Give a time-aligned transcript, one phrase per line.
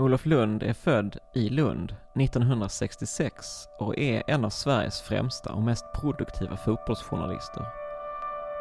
[0.00, 5.84] Olof Lund är född i Lund 1966 och är en av Sveriges främsta och mest
[5.94, 7.66] produktiva fotbollsjournalister.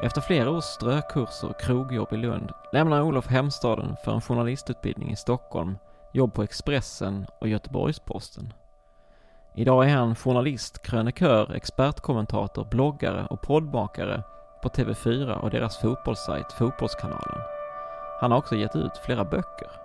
[0.04, 5.16] Efter flera års strökurser och krogjobb i Lund lämnar Olof hemstaden för en journalistutbildning i
[5.16, 5.78] Stockholm,
[6.14, 8.54] jobb på Expressen och Göteborgs-Posten.
[9.56, 14.24] Idag är han journalist, krönikör, expertkommentator, bloggare och poddmakare
[14.64, 17.42] på TV4 och deras fotbollssajt Fotbollskanalen.
[18.22, 19.85] Han har också gett ut flera böcker.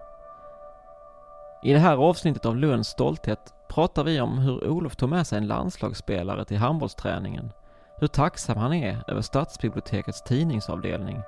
[1.63, 5.39] I det här avsnittet av Lunds stolthet pratar vi om hur Olof tog med sig
[5.39, 7.53] en landslagsspelare till handbollsträningen,
[7.97, 11.23] hur tacksam han är över stadsbibliotekets tidningsavdelning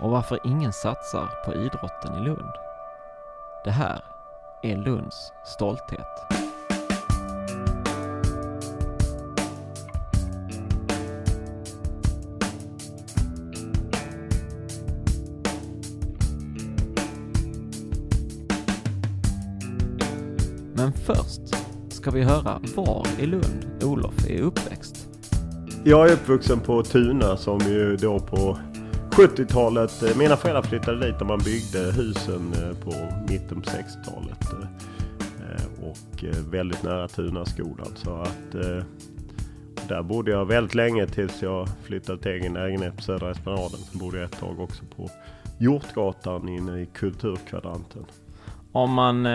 [0.00, 2.52] och varför ingen satsar på idrotten i Lund.
[3.64, 4.04] Det här
[4.62, 6.41] är Lunds stolthet.
[20.92, 21.40] Men först
[21.88, 25.08] ska vi höra var i Lund Olof är uppväxt.
[25.84, 28.58] Jag är uppvuxen på Tuna som ju då på
[29.10, 32.92] 70-talet, eh, mina föräldrar flyttade dit när man byggde husen eh, på
[33.28, 34.52] mitten på 60-talet.
[34.52, 37.92] eh, Och väldigt nära Tunaskolan.
[37.94, 38.84] Så att eh,
[39.88, 43.80] där bodde jag väldigt länge tills jag flyttade till egen lägenhet på Södra Esplanaden.
[43.90, 45.10] Sen bodde jag ett tag också på
[45.58, 48.04] Hjortgatan inne i Kulturkvadranten.
[48.72, 49.26] Om man,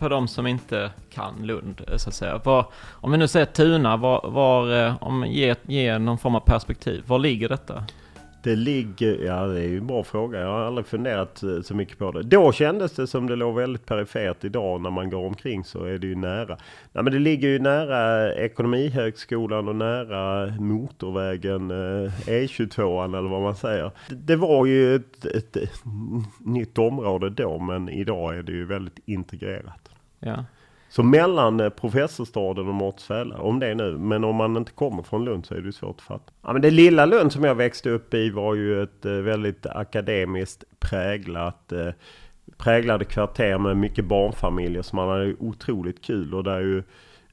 [0.00, 3.28] på för de som inte kan Lund eh, så att säga, var, om vi nu
[3.28, 7.84] säger Tuna, var, var eh, om ge, ge någon form av perspektiv, var ligger detta?
[8.42, 10.40] Det ligger, ja det är ju en bra fråga.
[10.40, 12.22] Jag har aldrig funderat eh, så mycket på det.
[12.22, 14.44] Då kändes det som det låg väldigt perifert.
[14.44, 16.58] Idag när man går omkring så är det ju nära.
[16.92, 23.42] Nej men det ligger ju nära Ekonomihögskolan och nära motorvägen eh, e E22 eller vad
[23.42, 23.90] man säger.
[24.08, 25.82] Det, var ju ett, ett, ett
[26.38, 29.90] nytt område då men idag är det ju väldigt integrerat.
[30.18, 30.44] Ja.
[30.90, 33.98] Så mellan eh, professorstaden och Mårtsfälla, om det är nu.
[33.98, 36.32] Men om man inte kommer från Lund så är det svårt att fatta.
[36.42, 39.66] Ja, men det lilla Lund som jag växte upp i var ju ett eh, väldigt
[39.66, 41.88] akademiskt präglat eh,
[42.56, 46.82] präglade kvarter med mycket barnfamiljer som man hade otroligt kul och där ju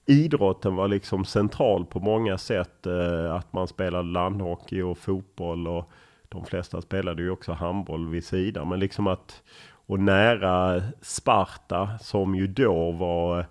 [0.06, 2.88] idrotten var liksom central på många sätt.
[3.32, 5.92] Att man spelade landhockey och fotboll och
[6.30, 8.70] de flesta spelade ju också handboll vid sidan.
[8.70, 9.42] Men liksom att
[9.88, 13.46] och nära Sparta som ju då var eh,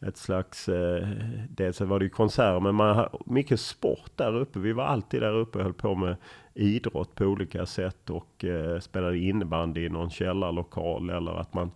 [0.00, 1.08] ett slags, eh,
[1.48, 4.58] dels var det ju konserter men man mycket sport där uppe.
[4.58, 6.16] Vi var alltid där uppe och höll på med
[6.54, 11.70] idrott på olika sätt och eh, spelade innebandy i någon källarlokal eller att man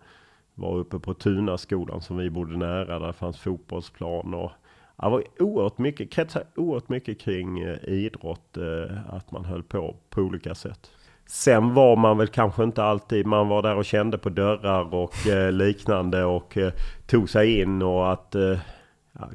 [0.53, 2.99] var uppe på Tunaskolan som vi bodde nära.
[2.99, 4.51] Där fanns fotbollsplan och
[4.97, 8.57] det var oerhört mycket, kretsade oerhört mycket kring eh, idrott.
[8.57, 10.91] Eh, att man höll på på olika sätt.
[11.27, 15.27] Sen var man väl kanske inte alltid, man var där och kände på dörrar och
[15.27, 16.73] eh, liknande och eh,
[17.07, 18.57] tog sig in och att, eh,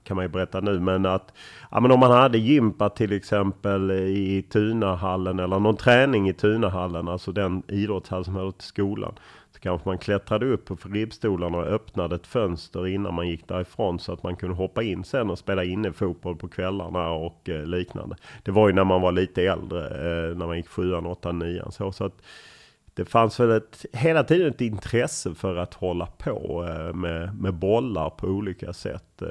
[0.05, 1.32] kan man ju berätta nu, men att
[1.70, 7.09] ja, men om man hade gympat till exempel i Tunahallen eller någon träning i Tunahallen,
[7.09, 9.14] alltså den idrottshall som hörde till skolan.
[9.61, 13.99] Så kanske man klättrade upp på ribbstolarna och öppnade ett fönster innan man gick därifrån
[13.99, 18.17] så att man kunde hoppa in sen och spela innefotboll på kvällarna och eh, liknande.
[18.43, 21.73] Det var ju när man var lite äldre, eh, när man gick sjuan, åttan, nian
[21.73, 21.93] så.
[21.93, 22.23] så att,
[22.95, 27.55] det fanns väl ett, hela tiden ett intresse för att hålla på eh, med, med
[27.55, 29.23] bollar på olika sätt.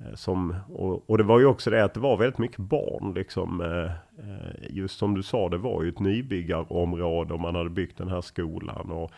[0.00, 2.58] Eh, Eh, som, och, och, det var ju också det att det var väldigt mycket
[2.58, 3.60] barn liksom.
[3.60, 3.90] Eh,
[4.70, 8.20] just som du sa, det var ju ett nybyggarområde och man hade byggt den här
[8.20, 8.90] skolan.
[8.90, 9.10] Och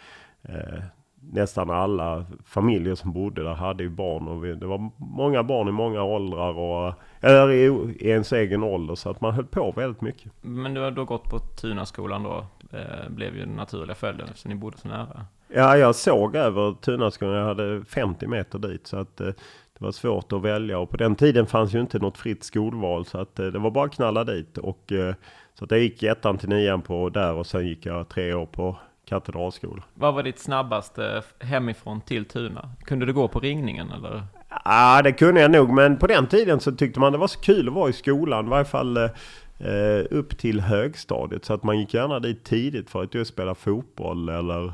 [0.43, 0.83] eh,
[1.21, 4.29] nästan alla familjer som bodde där hade ju barn.
[4.29, 7.65] Och vi, det var många barn i många åldrar och eller i,
[7.99, 8.95] i ens egen ålder.
[8.95, 10.33] Så att man höll på väldigt mycket.
[10.41, 12.47] Men du har då gått på Tunaskolan då?
[12.73, 15.27] Eh, blev ju den naturliga följden eftersom ni bodde så nära.
[15.55, 17.35] Ja, jag såg över Tunaskolan.
[17.35, 18.87] Jag hade 50 meter dit.
[18.87, 19.31] Så att eh,
[19.79, 23.05] det var svårt att välja och på den tiden fanns ju inte något fritt skolval
[23.05, 25.15] så att eh, det var bara att knalla dit och eh,
[25.55, 28.47] så att jag gick ettan till nian på där och sen gick jag tre år
[28.47, 29.83] på katedralskola.
[29.95, 32.71] Vad var ditt snabbaste hemifrån till Tuna?
[32.85, 34.23] Kunde du gå på ringningen eller?
[34.65, 37.41] Ja, det kunde jag nog, men på den tiden så tyckte man det var så
[37.41, 41.45] kul att vara i skolan, i varje fall eh, upp till högstadiet.
[41.45, 44.73] Så att man gick gärna dit tidigt för att just spela fotboll eller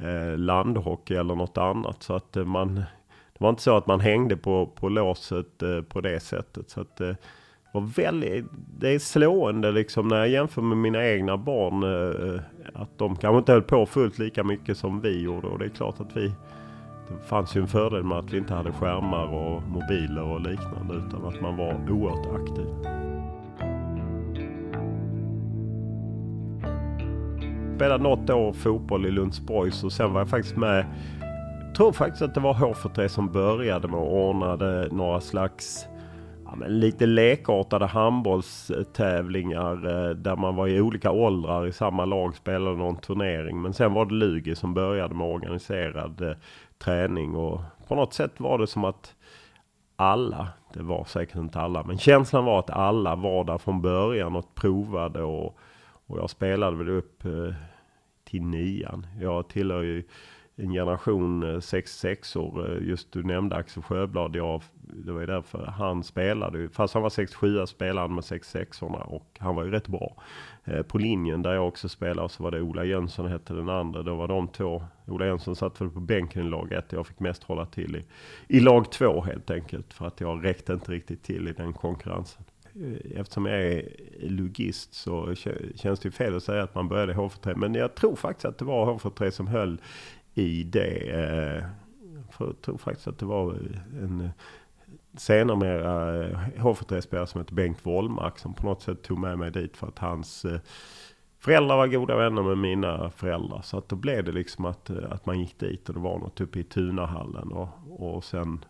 [0.00, 2.02] eh, landhockey eller något annat.
[2.02, 2.82] Så att eh, man
[3.38, 6.70] det var inte så att man hängde på, på låset eh, på det sättet.
[6.70, 7.14] Så att, eh,
[7.72, 8.44] var väldigt,
[8.78, 11.82] det är slående liksom när jag jämför med mina egna barn.
[11.82, 12.40] Eh, eh,
[12.82, 15.46] att de kanske inte höll på fullt lika mycket som vi gjorde.
[15.46, 16.32] Och det är klart att vi
[17.08, 20.94] det fanns ju en fördel med att vi inte hade skärmar och mobiler och liknande.
[20.94, 22.66] Utan att man var oerhört aktiv.
[27.76, 30.86] Spelade något år fotboll i Lundsborgs och sen var jag faktiskt med
[31.78, 34.56] tror faktiskt att det var H43 som började med att ordna
[34.90, 35.86] några slags
[36.44, 42.36] ja, men lite lekartade handbollstävlingar eh, där man var i olika åldrar i samma lag
[42.36, 43.62] spelade någon turnering.
[43.62, 46.32] Men sen var det Lugi som började med organiserad eh,
[46.78, 49.14] träning och på något sätt var det som att
[49.96, 54.36] alla, det var säkert inte alla, men känslan var att alla var där från början
[54.36, 55.58] och provade och,
[56.06, 57.54] och jag spelade väl upp eh,
[58.24, 59.06] till nian.
[59.20, 60.04] Jag tillhör ju
[60.58, 62.70] en generation eh, 66 år.
[62.70, 64.36] Eh, just du nämnde Axel Sjöblad.
[64.36, 66.68] Jag, det var ju därför han spelade.
[66.68, 70.16] Fast han var 67 spelade han med 66 orna och han var ju rätt bra.
[70.64, 74.02] Eh, på linjen där jag också spelade så var det Ola Jönsson hette den andra.
[74.02, 74.84] Då var de två.
[75.06, 76.92] Ola Jönsson satt väl på bänken i lag 1.
[76.92, 78.04] Jag fick mest hålla till i,
[78.56, 79.94] i lag 2 helt enkelt.
[79.94, 82.44] För att jag räckte inte riktigt till i den konkurrensen
[83.16, 83.88] eftersom jag är
[84.20, 85.34] logist så
[85.74, 87.56] känns det ju fel att säga att man började H43.
[87.56, 89.80] Men jag tror faktiskt att det var H43 som höll
[90.38, 91.10] i det.
[91.10, 91.64] Eh,
[92.30, 93.52] för jag tror faktiskt att det var
[94.02, 94.30] en
[95.16, 99.76] senare H43-spelare eh, som hette Bengt Wollmark som på något sätt tog med mig dit
[99.76, 100.60] för att hans eh,
[101.38, 103.62] föräldrar var goda vänner med mina föräldrar.
[103.62, 106.40] Så att då blev det liksom att, att man gick dit och det var något
[106.40, 107.68] uppe i Tunahallen och,
[107.98, 108.64] och sen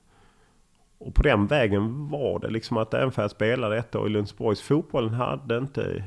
[0.99, 4.11] och på den vägen var det liksom att även för jag spelade ett år i
[4.11, 6.05] Lundsborgs fotbollen hade inte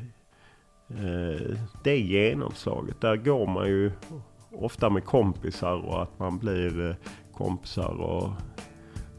[0.89, 3.01] eh, det genomslaget.
[3.01, 3.91] Där går man ju
[4.51, 6.95] ofta med kompisar och att man blir eh,
[7.33, 8.01] kompisar.
[8.01, 8.29] Och,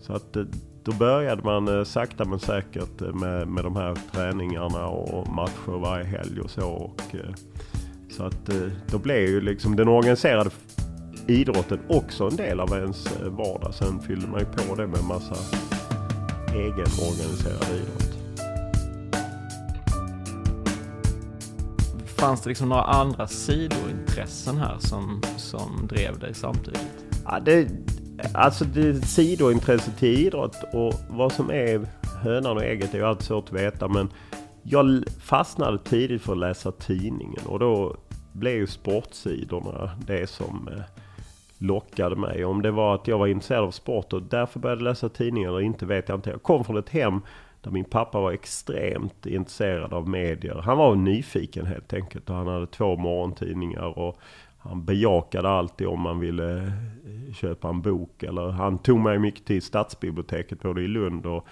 [0.01, 0.45] så att eh,
[0.85, 6.05] då började man eh, sakta men säkert med, med de här träningarna och matcher varje
[6.05, 6.69] helg och så.
[6.69, 7.01] Och,
[8.11, 8.51] så att
[8.91, 10.51] då blev ju liksom den organiserade
[11.27, 13.75] idrotten också en del av ens vardag.
[13.75, 15.37] Sen fyllde man ju på det med massa
[16.55, 18.12] egenorganiserad idrott.
[22.23, 27.05] Fanns det liksom några andra sidointressen här som, som drev dig samtidigt?
[27.25, 27.69] Ja, det,
[28.35, 31.87] alltså det sidointresse till idrott och vad som är
[32.23, 33.89] hönan och ägget är ju alltid svårt att veta.
[33.89, 34.09] Men
[34.63, 37.97] jag fastnade tidigt för att läsa tidningen och då
[38.33, 40.83] blev ju sportsidorna det som eh,
[41.59, 42.45] lockade mig.
[42.45, 45.61] Om det var att jag var intresserad av sport och därför började läsa tidningen eller
[45.61, 46.31] inte vet jag inte.
[46.31, 47.21] Jag kom från ett hem
[47.63, 50.55] där min pappa var extremt intresserad av medier.
[50.55, 53.99] Han var nyfiken helt enkelt och han hade två morgontidningar.
[53.99, 54.19] Och
[54.59, 58.23] han bejakade alltid om man ville eh, köpa en bok.
[58.23, 61.47] Eller han tog mig mycket till stadsbiblioteket både i Lund och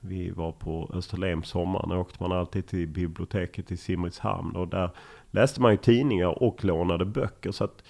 [0.00, 1.88] vi var på Österlen sommaren.
[1.88, 4.56] Då åkte man alltid till biblioteket i Simrishamn.
[4.56, 4.90] Och där
[5.30, 7.52] läste man ju tidningar och lånade böcker.
[7.52, 7.82] Så att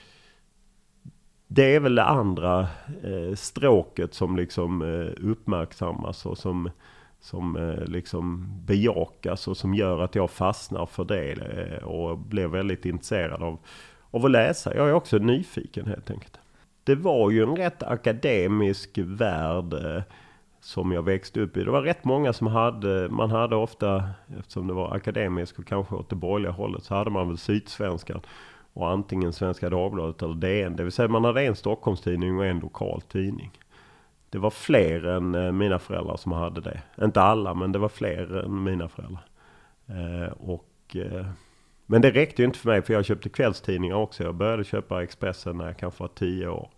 [1.47, 2.61] det är väl det andra
[3.03, 6.71] eh, stråket som liksom eh, uppmärksammas och som
[7.21, 12.47] som eh, liksom bejakas och som gör att jag fastnar för det eh, och blir
[12.47, 13.59] väldigt intresserad av,
[14.11, 14.77] av att läsa.
[14.77, 16.39] Jag är också nyfiken helt enkelt.
[16.85, 20.03] Det var ju en rätt akademisk värld eh,
[20.61, 21.65] som jag växte upp i.
[21.65, 25.95] Det var rätt många som hade, man hade ofta, eftersom det var akademiskt och kanske
[25.95, 28.21] åt det borgerliga hållet, så hade man väl Sydsvenskan
[28.73, 30.77] och antingen Svenska Dagbladet eller DN.
[30.77, 33.53] Det vill säga man hade en Stockholmstidning och en lokal tidning
[34.31, 36.83] det var fler än eh, mina föräldrar som hade det.
[37.03, 39.25] Inte alla, men det var fler än mina föräldrar.
[39.87, 41.27] Eh, och, eh,
[41.87, 44.23] men det räckte ju inte för mig, för jag köpte kvällstidningar också.
[44.23, 46.71] Jag började köpa Expressen när jag kanske var tio år.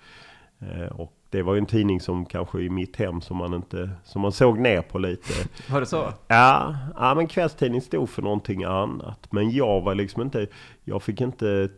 [0.91, 4.23] Och det var ju en tidning som kanske i mitt hem som man inte, som
[4.23, 5.33] man såg ner på lite.
[5.73, 6.13] Var det så?
[6.29, 9.33] Ja, ja men kvällstidning stod för någonting annat.
[9.33, 10.47] Men jag var liksom inte,
[10.85, 11.69] jag fick inte,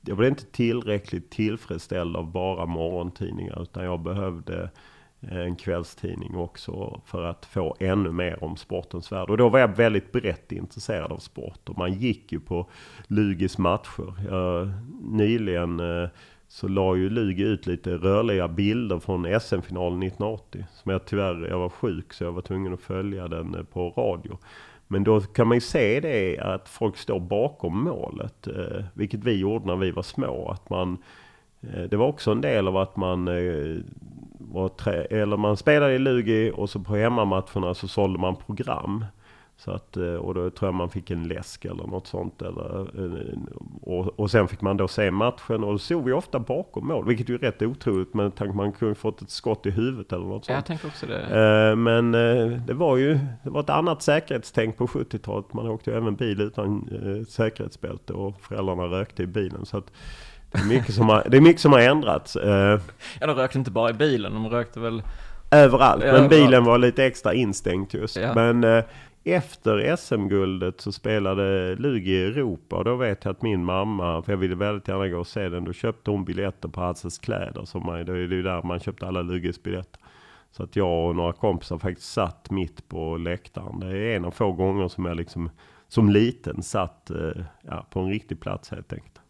[0.00, 3.62] jag blev inte tillräckligt tillfredsställd av bara morgontidningar.
[3.62, 4.70] Utan jag behövde
[5.20, 9.30] en kvällstidning också för att få ännu mer om sportens värld.
[9.30, 11.68] Och då var jag väldigt brett intresserad av sport.
[11.68, 12.66] Och man gick ju på
[13.06, 14.14] Lugis matcher.
[14.30, 14.68] Jag,
[15.00, 16.08] nyligen eh,
[16.48, 20.66] så la ju Lugi ut lite rörliga bilder från SM-finalen 1980.
[20.72, 23.90] Som jag tyvärr, jag var sjuk så jag var tvungen att följa den eh, på
[23.90, 24.38] radio.
[24.86, 28.48] Men då kan man ju se det att folk står bakom målet.
[28.94, 30.48] Vilket vi gjorde när vi var små.
[30.48, 30.98] Att man,
[31.60, 33.28] det var också en del av att man
[34.76, 39.04] trä, eller man spelade i Lugi och så på hemmamatcherna så sålde man program.
[39.58, 42.42] Så att, eh, och då tror jag man fick en läsk eller något sånt.
[42.42, 43.38] Eller, eh,
[43.82, 47.06] och, och sen fick man då se matchen och då såg vi ofta bakom mål.
[47.06, 50.26] Vilket ju är rätt otroligt med tanke man kunde fått ett skott i huvudet eller
[50.26, 50.54] något sånt.
[50.54, 51.20] Jag tänker också det.
[51.20, 52.12] Eh, men
[52.66, 55.52] det var ju det var ett annat säkerhetstänk på 70-talet.
[55.52, 56.88] Man åkte ju även bil utan
[57.28, 59.66] säkerhetsbälte och föräldrarna rökte i bilen.
[59.66, 59.92] Så att,
[60.50, 62.36] det är mycket som har, det är mycket som har ändrats.
[63.20, 65.02] Ja, de rökte inte bara i bilen, de rökte väl...
[65.50, 68.16] Överallt, men bilen var lite extra instängt just.
[68.16, 68.34] Ja.
[68.34, 68.84] Men
[69.24, 74.32] efter SM-guldet så spelade Lugi i Europa och då vet jag att min mamma, för
[74.32, 77.64] jag ville väldigt gärna gå och se den, då köpte hon biljetter på Hasses kläder.
[77.64, 80.00] Som man, det är ju där man köpte alla Lugis biljetter.
[80.50, 83.80] Så att jag och några kompisar faktiskt satt mitt på läktaren.
[83.80, 85.50] Det är en av få gånger som jag liksom
[85.88, 89.20] som liten satt eh, ja, på en riktig plats helt enkelt.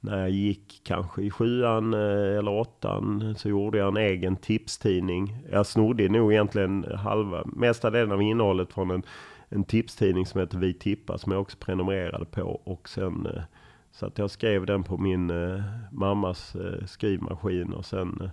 [0.00, 5.36] När jag gick kanske i sjuan eh, eller åttan så gjorde jag en egen tipstidning.
[5.50, 9.02] Jag snodde nog egentligen halva, mesta delen av innehållet från en,
[9.48, 12.42] en tipstidning som heter Vi tippar som jag också prenumererade på.
[12.42, 13.42] Och sen eh,
[13.90, 18.30] så att jag skrev den på min eh, mammas skrivmaskin och sen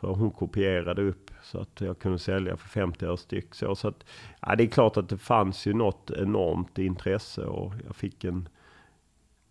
[0.00, 3.54] tror jag hon kopierade upp så att jag kunde sälja för 50 öre styck.
[3.54, 4.04] Så, så att,
[4.40, 8.48] ja, det är klart att det fanns ju något enormt intresse och jag fick en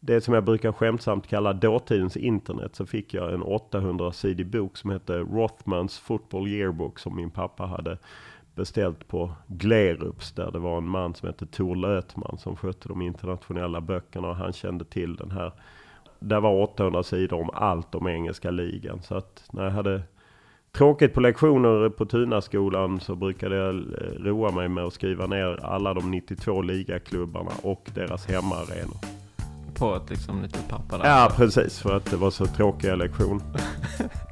[0.07, 4.89] det som jag brukar skämtsamt kalla dåtidens internet så fick jag en 800-sidig bok som
[4.89, 7.97] hette Rothmans Football Yearbook som min pappa hade
[8.55, 13.01] beställt på Glerups där det var en man som hette Tor Lötman som skötte de
[13.01, 15.51] internationella böckerna och han kände till den här.
[16.19, 20.01] Där var 800 sidor om allt om engelska ligan så att när jag hade
[20.71, 25.65] tråkigt på lektioner på Tunaskolan så brukade jag eh, roa mig med att skriva ner
[25.65, 29.26] alla de 92 ligaklubbarna och deras hemmaarenor
[29.77, 31.05] på ett liksom litet papper där.
[31.05, 31.79] Ja, precis.
[31.79, 33.45] För att det var så tråkiga lektioner.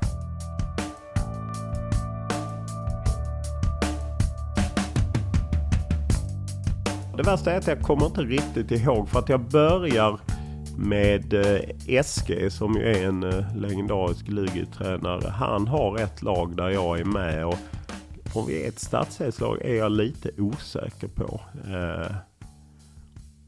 [7.17, 10.19] Det värsta är att jag kommer inte riktigt ihåg för att jag börjar
[10.77, 15.29] med eh, SG som ju är en eh, legendarisk ligatränare.
[15.29, 17.57] Han har ett lag där jag är med och
[18.33, 21.41] om vi är ett stadshetslag är jag lite osäker på.
[21.65, 22.15] Eh,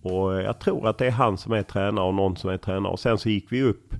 [0.01, 2.91] och jag tror att det är han som är tränare och någon som är tränare.
[2.91, 3.93] Och sen så gick vi upp.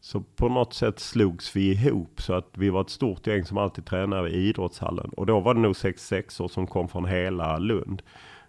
[0.00, 3.58] Så på något sätt slogs vi ihop så att vi var ett stort gäng som
[3.58, 5.10] alltid tränade i idrottshallen.
[5.16, 8.02] Och då var det nog 66 år som kom från hela Lund.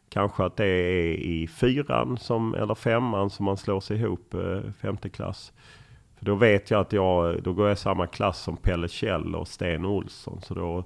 [0.10, 4.72] Kanske att det är i fyran som, eller femman som man slår sig ihop, eh,
[4.82, 5.54] femte klass.
[6.18, 9.36] För då vet jag att jag, då går jag i samma klass som Pelle Kjell
[9.36, 10.42] och Sten Olsson.
[10.42, 10.84] Så då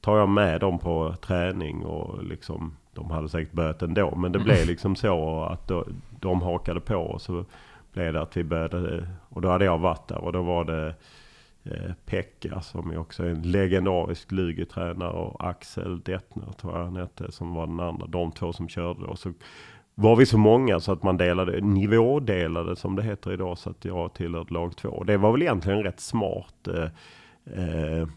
[0.00, 4.14] tar jag med dem på träning och liksom de hade säkert börjat ändå.
[4.16, 5.86] Men det blev liksom så att då,
[6.20, 7.44] de hakade på och så
[7.92, 9.08] blev det att vi började.
[9.28, 10.94] Och då hade jag varit där och då var det
[11.64, 17.32] eh, Pekka som är också en legendarisk lugetränare och Axel Detner, tror jag han hette
[17.32, 18.06] som var den andra.
[18.06, 19.16] De två som körde då.
[19.16, 19.32] Så
[19.94, 23.84] var vi så många så att man delade, nivådelade som det heter idag så att
[23.84, 25.04] jag tillhörde lag två.
[25.04, 26.68] Det var väl egentligen rätt smart.
[26.68, 26.88] Eh,
[27.44, 28.08] eh,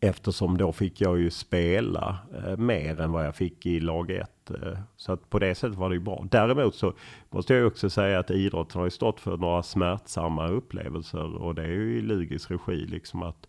[0.00, 4.50] Eftersom då fick jag ju spela eh, mer än vad jag fick i lag 1.
[4.50, 6.26] Eh, så att på det sättet var det ju bra.
[6.30, 6.92] Däremot så
[7.30, 11.36] måste jag också säga att idrotten har ju stått för några smärtsamma upplevelser.
[11.42, 13.48] Och det är ju i Lugis regi liksom att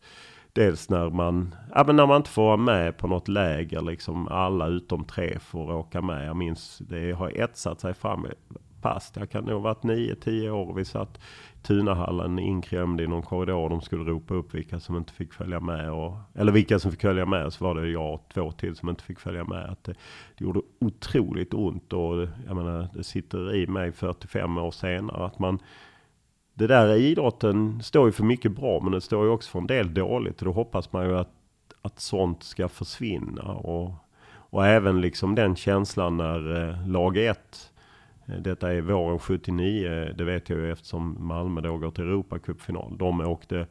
[0.53, 4.27] Dels när man, ja, men när man inte får vara med på något läger, liksom
[4.27, 6.27] alla utom tre får åka med.
[6.27, 8.27] Jag minns, det har etsat sig fram
[8.81, 9.11] pass.
[9.15, 11.19] Jag kan nog ha varit 9-10 år och vi satt
[11.61, 13.69] Tunahallen inkrämd i någon korridor.
[13.69, 15.91] De skulle ropa upp vilka som inte fick följa med.
[15.91, 17.53] Och, eller vilka som fick följa med.
[17.53, 19.69] Så var det jag och två till som inte fick följa med.
[19.69, 19.93] Att det,
[20.37, 21.93] det gjorde otroligt ont.
[21.93, 25.25] Och jag menar, det sitter i mig 45 år senare.
[25.25, 25.59] Att man,
[26.53, 28.79] det där idrotten står ju för mycket bra.
[28.79, 30.39] Men det står ju också för en del dåligt.
[30.39, 31.33] Och då hoppas man ju att,
[31.81, 33.43] att sånt ska försvinna.
[33.43, 33.93] Och,
[34.51, 37.71] och även liksom den känslan när eh, lag 1
[38.29, 42.97] Eh, detta är våren 79, det vet jag ju eftersom Malmö då går till Europacupfinal.
[42.97, 43.67] De åkte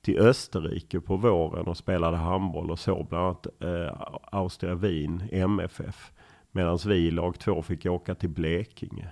[0.00, 6.12] till Österrike på våren och spelade handboll och såg bland annat eh, Austria Wien, MFF.
[6.52, 9.08] Medan vi i lag två fick åka till Blekinge.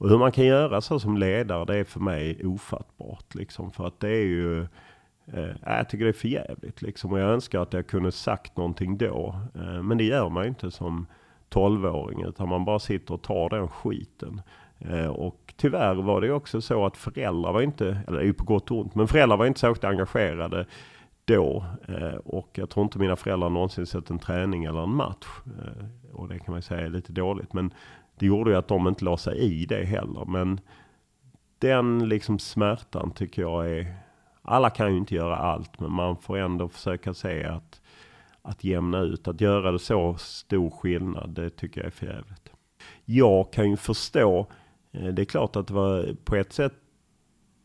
[0.00, 3.34] Och hur man kan göra så som ledare, det är för mig ofattbart.
[3.34, 4.60] Liksom, för att det är ju...
[5.32, 7.12] Eh, äh, jag tycker det är för jävligt liksom.
[7.12, 9.40] Och jag önskar att jag kunde sagt någonting då.
[9.54, 11.06] Eh, men det gör man ju inte som
[11.50, 12.22] tolvåring.
[12.22, 14.42] Utan man bara sitter och tar den skiten.
[14.78, 18.32] Eh, och tyvärr var det också så att föräldrar var inte, eller det är ju
[18.32, 20.66] på gott och ont, men föräldrar var inte särskilt engagerade
[21.24, 21.64] då.
[21.88, 25.26] Eh, och jag tror inte mina föräldrar någonsin sett en träning eller en match.
[25.46, 27.52] Eh, och det kan man ju säga är lite dåligt.
[27.52, 27.74] Men
[28.18, 30.24] det gjorde ju att de inte la sig i det heller.
[30.24, 30.60] Men
[31.58, 33.94] den liksom smärtan tycker jag är...
[34.42, 37.79] Alla kan ju inte göra allt, men man får ändå försöka se att,
[38.50, 39.28] att jämna ut.
[39.28, 42.52] Att göra det så stor skillnad, det tycker jag är förjävligt.
[43.04, 44.46] Jag kan ju förstå,
[44.92, 46.72] eh, det är klart att det var på ett sätt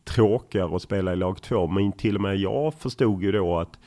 [0.04, 1.66] tråkigare att spela i lag två.
[1.66, 3.78] Men till och med jag förstod ju då att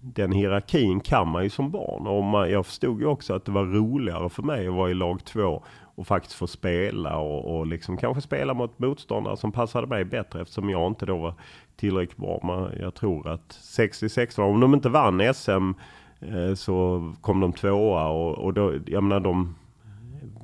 [0.00, 2.06] den hierarkin kan man ju som barn.
[2.06, 4.94] Och man, jag förstod ju också att det var roligare för mig att vara i
[4.94, 5.62] lag två
[5.94, 10.40] och faktiskt få spela och, och liksom kanske spela mot motståndare som passade mig bättre
[10.40, 11.34] eftersom jag inte då var
[11.76, 12.40] tillräckligt bra.
[12.42, 15.72] Men jag tror att 66 om de inte vann SM
[16.20, 19.54] Eh, så kom de tvåa och, och då, jag menar de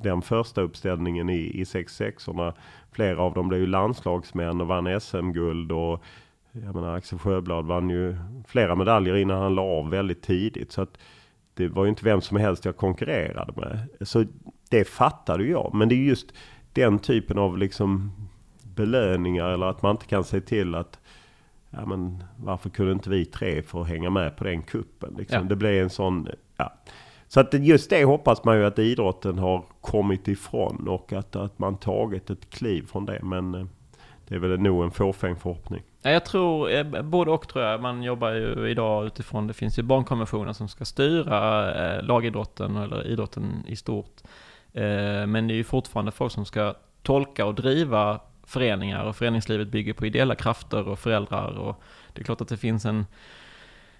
[0.03, 2.53] den första uppställningen i, i 66orna.
[2.91, 6.03] Flera av dem blev ju landslagsmän och vann SM-guld och
[6.51, 8.15] jag menar Axel Sjöblad vann ju
[8.47, 10.71] flera medaljer innan han la av väldigt tidigt.
[10.71, 10.97] Så att
[11.53, 13.87] det var ju inte vem som helst jag konkurrerade med.
[14.07, 14.25] Så
[14.69, 15.71] det fattade jag.
[15.73, 16.33] Men det är just
[16.73, 18.11] den typen av liksom
[18.63, 20.99] belöningar eller att man inte kan se till att
[21.73, 25.15] ja men varför kunde inte vi tre få hänga med på den kuppen?
[25.17, 25.37] Liksom.
[25.41, 25.43] Ja.
[25.43, 26.27] Det blev en sån,
[26.57, 26.73] ja.
[27.33, 31.59] Så att just det hoppas man ju att idrotten har kommit ifrån och att, att
[31.59, 33.19] man tagit ett kliv från det.
[33.23, 33.65] Men eh,
[34.27, 35.81] det är väl nog en fåfäng förhoppning.
[36.01, 37.81] Ja, jag tror, eh, både och tror jag.
[37.81, 43.07] Man jobbar ju idag utifrån, det finns ju barnkonventioner som ska styra eh, lagidrotten eller
[43.07, 44.21] idrotten i stort.
[45.27, 49.93] Men det är ju fortfarande folk som ska tolka och driva föreningar och föreningslivet bygger
[49.93, 51.81] på ideella krafter och föräldrar och
[52.13, 53.05] det är klart att det finns en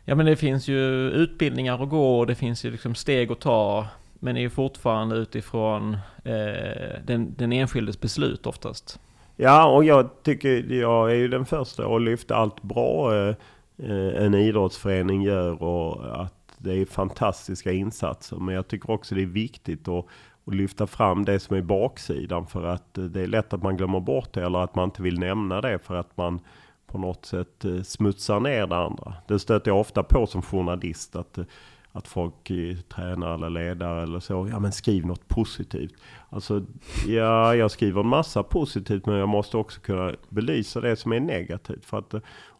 [0.05, 3.39] Ja men det finns ju utbildningar att gå och det finns ju liksom steg att
[3.39, 3.87] ta.
[4.19, 8.99] Men det är ju fortfarande utifrån eh, den, den enskildes beslut oftast.
[9.35, 13.35] Ja och jag tycker, jag är ju den första att lyfta allt bra eh,
[13.77, 18.37] eh, en idrottsförening gör och att det är fantastiska insatser.
[18.37, 20.05] Men jag tycker också det är viktigt att,
[20.45, 23.77] och lyfta fram det som är baksidan för att eh, det är lätt att man
[23.77, 26.39] glömmer bort det eller att man inte vill nämna det för att man
[26.87, 29.13] på något sätt eh, smutsar ner det andra.
[29.27, 31.15] Det stöter jag ofta på som journalist.
[31.15, 31.45] Att, eh,
[31.91, 32.51] att folk,
[32.89, 35.93] tränare eller ledare eller så, ja men skriv något positivt.
[36.29, 36.65] Alltså,
[37.07, 41.19] ja jag skriver en massa positivt men jag måste också kunna belysa det som är
[41.19, 41.85] negativt.
[41.85, 42.13] För att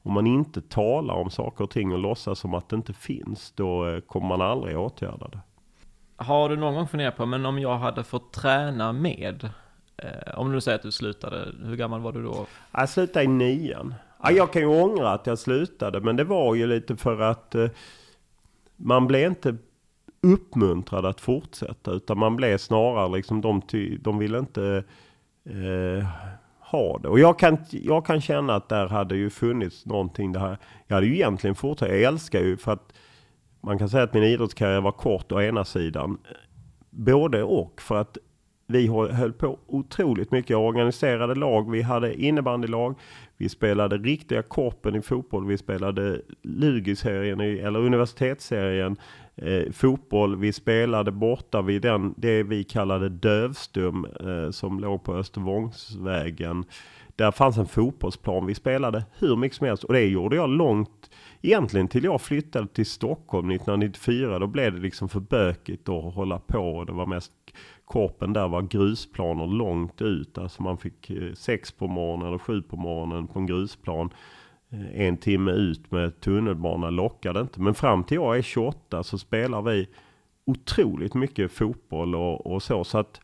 [0.04, 3.52] om man inte talar om saker och ting och låtsas som att det inte finns,
[3.56, 5.39] då kommer man aldrig åtgärda det.
[6.15, 9.49] Har du någon gång funderat på, men om jag hade fått träna med,
[9.97, 12.45] eh, om du säger att du slutade, hur gammal var du då?
[12.71, 13.93] Jag slutade i nian.
[14.23, 17.56] Ja, jag kan ju ångra att jag slutade, men det var ju lite för att
[17.56, 17.69] eh,
[18.76, 19.58] man blev inte
[20.21, 24.84] uppmuntrad att fortsätta, utan man blev snarare liksom de, ty, de ville inte
[25.45, 26.08] eh,
[26.60, 27.08] ha det.
[27.08, 30.32] Och jag kan, jag kan känna att där hade ju funnits någonting.
[30.32, 32.93] Där, jag hade ju egentligen fortsatt, jag älskar ju för att
[33.63, 36.17] man kan säga att min idrottskarriär var kort å ena sidan.
[36.89, 38.17] Både och, för att
[38.67, 40.58] vi höll på otroligt mycket.
[40.58, 42.95] organiserade lag, vi hade innebandylag,
[43.38, 48.97] vi spelade riktiga korpen i fotboll, vi spelade Lugiserien eller universitetsserien
[49.36, 50.36] eh, fotboll.
[50.36, 56.65] Vi spelade borta vid den, det vi kallade Dövstum eh, som låg på Östervångsvägen.
[57.15, 58.45] Där fanns en fotbollsplan.
[58.45, 61.10] Vi spelade hur mycket som helst och det gjorde jag långt
[61.41, 64.39] egentligen till jag flyttade till Stockholm 1994.
[64.39, 67.32] Då blev det liksom för bökigt att hålla på och det var mest
[67.86, 70.38] korpen där var grusplaner långt ut.
[70.38, 74.10] Alltså man fick eh, sex på morgonen eller sju på morgonen på en grusplan.
[74.69, 77.62] Eh, en timme ut med tunnelbana lockade inte.
[77.62, 79.88] Men fram till jag är 28 så spelar vi
[80.45, 82.84] otroligt mycket fotboll och, och så.
[82.84, 83.21] Så att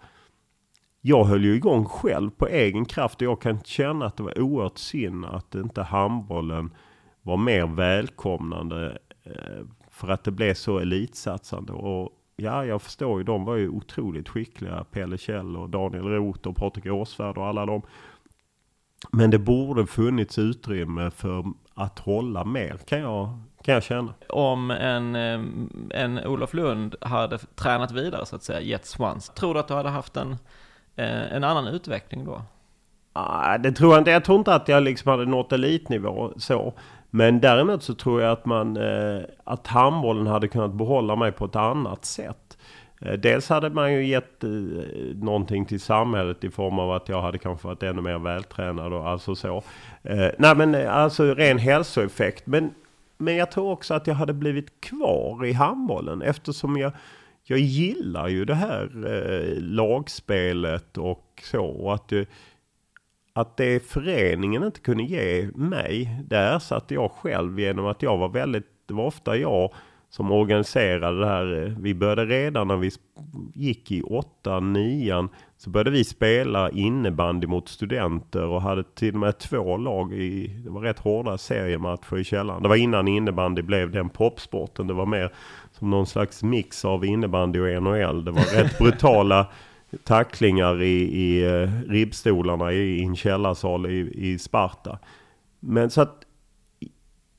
[1.01, 4.39] jag höll ju igång själv på egen kraft och jag kan känna att det var
[4.39, 6.73] oerhört synd att inte handbollen
[7.21, 11.73] var mer välkomnande eh, för att det blev så elitsatsande.
[11.73, 14.83] Och ja, jag förstår ju, de var ju otroligt skickliga.
[14.91, 17.81] Pelle Kjell och Daniel Roth och Patrik Åsvärd och alla de.
[19.11, 24.13] Men det borde funnits utrymme för att hålla mer kan jag, kan jag känna.
[24.29, 25.41] Om en, eh,
[26.01, 29.29] en Olof Lund hade tränat vidare så att säga, gett svans.
[29.29, 30.37] Tror du att du hade haft en,
[30.99, 32.41] Eh, en annan utveckling då?
[33.13, 34.11] Ah, det tror jag inte.
[34.11, 36.73] Jag tror inte att jag liksom hade nått elitnivå så.
[37.09, 41.45] Men däremot så tror jag att man eh, att handbollen hade kunnat behålla mig på
[41.45, 42.57] ett annat sätt.
[43.01, 44.49] Eh, dels hade man ju gett eh,
[45.15, 49.09] någonting till samhället i form av att jag hade kanske varit ännu mer vältränad och
[49.09, 49.63] alltså så.
[50.03, 52.47] Eh, nej men eh, alltså ren hälsoeffekt.
[52.47, 52.73] Men,
[53.17, 56.91] men jag tror också att jag hade blivit kvar i handbollen eftersom jag
[57.49, 61.65] jag gillar ju det här eh, lagspelet och så.
[61.65, 62.29] Och att, det,
[63.33, 68.29] att det föreningen inte kunde ge mig, det ersatte jag själv genom att jag var
[68.29, 69.73] väldigt, det var ofta jag
[70.09, 71.75] som organiserade det här.
[71.79, 72.91] Vi började redan när vi
[73.53, 79.19] gick i åtta, nian så började vi spela innebandy mot studenter och hade till och
[79.19, 82.63] med två lag i, det var rätt hårda seriematcher i källaren.
[82.63, 84.87] Det var innan innebandy blev den popsporten.
[84.87, 85.33] Det var mer
[85.79, 88.25] som någon slags mix av innebandy och NHL.
[88.25, 89.47] Det var rätt brutala
[90.03, 94.99] tacklingar i, i uh, ribbstolarna i, i en källarsal i, i Sparta.
[95.59, 96.25] Men så att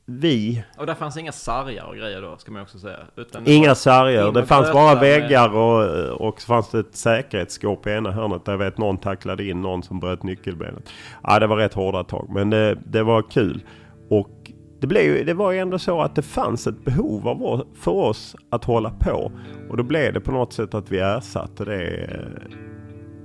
[0.06, 0.64] vi...
[0.76, 2.98] Och där fanns inga sargar och grejer då, ska man också säga.
[3.16, 4.32] Utan inga sargar.
[4.32, 8.44] Det fanns bara väggar och, och så fanns det ett säkerhetsskåp i ena hörnet.
[8.44, 10.90] Där jag vet någon tacklade in någon som bröt nyckelbenet.
[11.22, 12.26] Ja, det var rätt hårda tag.
[12.30, 13.62] Men det, det var kul.
[14.08, 14.39] Och
[14.80, 18.36] det, blev, det var ju ändå så att det fanns ett behov av, för oss
[18.50, 19.32] att hålla på.
[19.70, 22.56] Och då blev det på något sätt att vi ersatte det eh,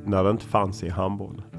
[0.05, 1.54] när det inte fanns i handbollen.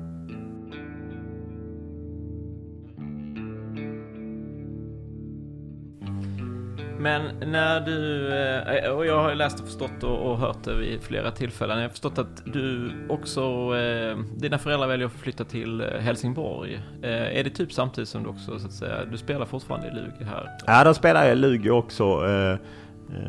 [6.98, 11.30] Men när du, eh, och jag har läst och förstått och, hört det vid flera
[11.30, 11.76] tillfällen.
[11.76, 13.40] Jag har förstått att du också,
[13.76, 16.80] eh, dina föräldrar väljer att flytta till eh, Helsingborg.
[17.02, 20.24] Är det typ samtidigt som du också så att säga, du spelar fortfarande i Lugi
[20.24, 20.50] här?
[20.66, 22.20] Ja, då spelar jag i Lugi också.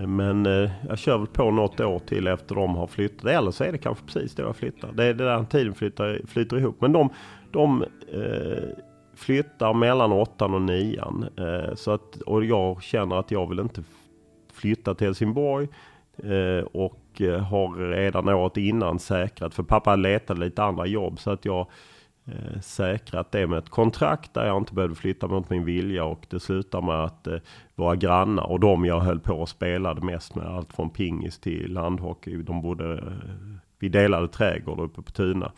[0.08, 0.45] Men
[0.89, 3.25] jag kör väl på något år till efter de har flyttat.
[3.25, 4.91] Eller så är det kanske precis då jag flyttar.
[4.91, 6.82] Det är den tiden flyttar, flyter ihop.
[6.82, 7.10] Men de,
[7.51, 7.86] de
[9.17, 11.30] flyttar mellan åttan och nian.
[11.38, 13.84] Eh, så att, och jag känner att jag vill inte
[14.53, 15.67] flytta till Helsingborg.
[16.23, 21.19] Eh, och eh, har redan året innan säkrat, för pappa letade lite andra jobb.
[21.19, 21.67] Så att jag
[22.25, 26.03] eh, säkrat det med ett kontrakt där jag inte behövde flytta mot min vilja.
[26.06, 27.38] Och det slutar med att eh,
[27.75, 30.45] våra grannar och de jag höll på och spelade mest med.
[30.45, 32.38] Allt från pingis till landhockey.
[32.38, 33.03] De bodde, eh,
[33.80, 35.51] vi delade trädgård uppe på Tuna.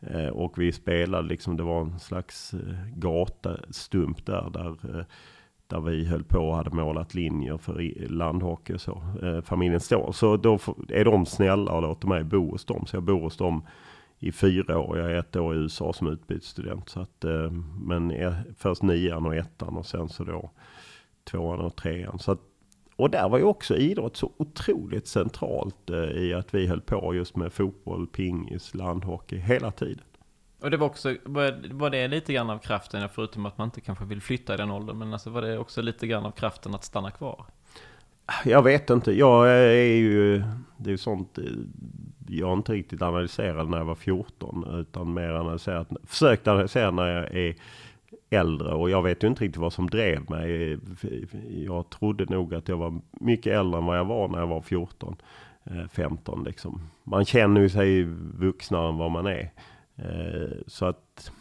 [0.00, 4.50] Eh, och vi spelade liksom, det var en slags eh, gatastump där.
[4.52, 5.04] Där, eh,
[5.66, 9.02] där vi höll på och hade målat linjer för landhockey och så.
[9.44, 10.12] familjen står.
[10.12, 12.86] Så då är de snälla och låter mig bo hos dem.
[12.86, 13.66] Så jag bor hos dem
[14.18, 14.98] i fyra år.
[14.98, 16.88] Jag är ett år i USA som utbytesstudent.
[16.88, 17.24] Så att,
[17.80, 18.12] men
[18.56, 20.50] först nian och ettan och sen så då
[21.24, 22.18] tvåan och trean.
[22.18, 22.40] Så att
[22.96, 27.14] och där var ju också idrott så otroligt centralt eh, i att vi höll på
[27.14, 30.04] just med fotboll, pingis, landhockey hela tiden.
[30.60, 34.04] Och det var också, var det lite grann av kraften, förutom att man inte kanske
[34.04, 36.84] vill flytta i den åldern, men alltså var det också lite grann av kraften att
[36.84, 37.44] stanna kvar?
[38.44, 40.38] Jag vet inte, jag är ju,
[40.76, 41.44] det är ju sånt, eh,
[42.28, 47.08] jag har inte riktigt analyserat när jag var 14, utan mer analyserat, försökt analysera när
[47.08, 47.54] jag är
[48.30, 50.78] äldre och jag vet ju inte riktigt vad som drev mig.
[51.64, 54.60] Jag trodde nog att jag var mycket äldre än vad jag var när jag var
[54.60, 55.16] 14,
[55.90, 56.80] 15 eh, liksom.
[57.04, 58.02] Man känner ju sig
[58.38, 59.52] vuxnare än vad man är.
[59.96, 61.32] Eh, så att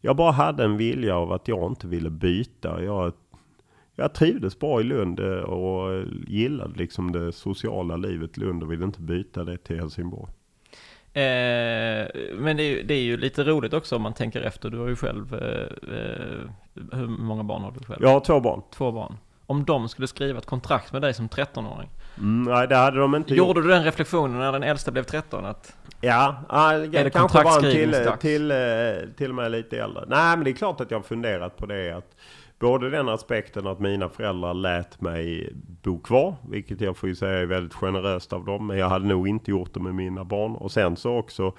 [0.00, 2.82] jag bara hade en vilja av att jag inte ville byta.
[2.82, 3.12] Jag,
[3.94, 8.72] jag trivdes bra i Lund eh, och gillade liksom det sociala livet i Lund och
[8.72, 10.32] ville inte byta det till Helsingborg.
[11.16, 14.70] Eh, men det är, ju, det är, ju, lite roligt också om man tänker efter.
[14.70, 18.02] Du har ju själv, eh, eh, hur många barn har du själv?
[18.02, 18.62] Jag har två barn.
[18.74, 19.16] Två barn.
[19.46, 21.88] Om de skulle skriva ett kontrakt med dig som 13-åring?
[22.18, 23.66] Mm, nej, det hade de inte Gjorde gjort.
[23.66, 25.44] du den reflektionen när den äldsta blev 13?
[25.44, 26.28] Att ja,
[26.92, 30.04] äh, kanske var till, till, eh, till och med lite äldre.
[30.08, 31.96] Nej, men det är klart att jag har funderat på det.
[31.96, 32.16] att
[32.58, 37.38] Både den aspekten att mina föräldrar lät mig bo kvar, vilket jag får ju säga
[37.38, 38.66] är väldigt generöst av dem.
[38.66, 40.54] Men jag hade nog inte gjort det med mina barn.
[40.56, 41.52] Och sen så också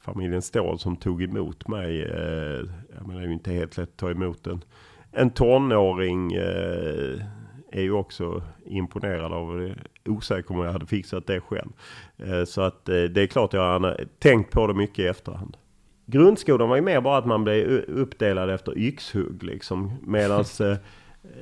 [0.00, 2.02] familjen Ståhl som tog emot mig.
[2.02, 4.64] Eh, jag menar det är ju inte helt lätt att ta emot en,
[5.12, 6.32] en tonåring.
[6.32, 7.20] Eh,
[7.74, 9.76] är ju också imponerad av det.
[10.10, 11.70] Osäker om jag hade fixat det själv.
[12.16, 15.56] Eh, så att eh, det är klart jag har tänkt på det mycket i efterhand.
[16.06, 19.92] Grundskolan var ju mer bara att man blev uppdelad efter yxhugg liksom.
[20.02, 20.76] Medan eh,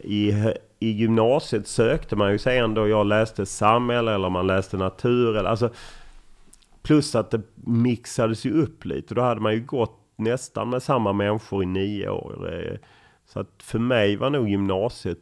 [0.03, 2.88] i, i gymnasiet sökte man ju sig ändå.
[2.88, 5.37] Jag läste samhälle eller man läste natur.
[5.37, 5.70] Eller, alltså,
[6.83, 9.14] plus att det mixades ju upp lite.
[9.14, 12.55] Då hade man ju gått nästan med samma människor i nio år.
[12.55, 12.79] Eh,
[13.27, 15.18] så att för mig var nog gymnasiet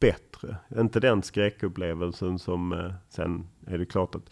[0.00, 0.56] bättre.
[0.78, 4.30] Inte den skräckupplevelsen som eh, sen är det klart att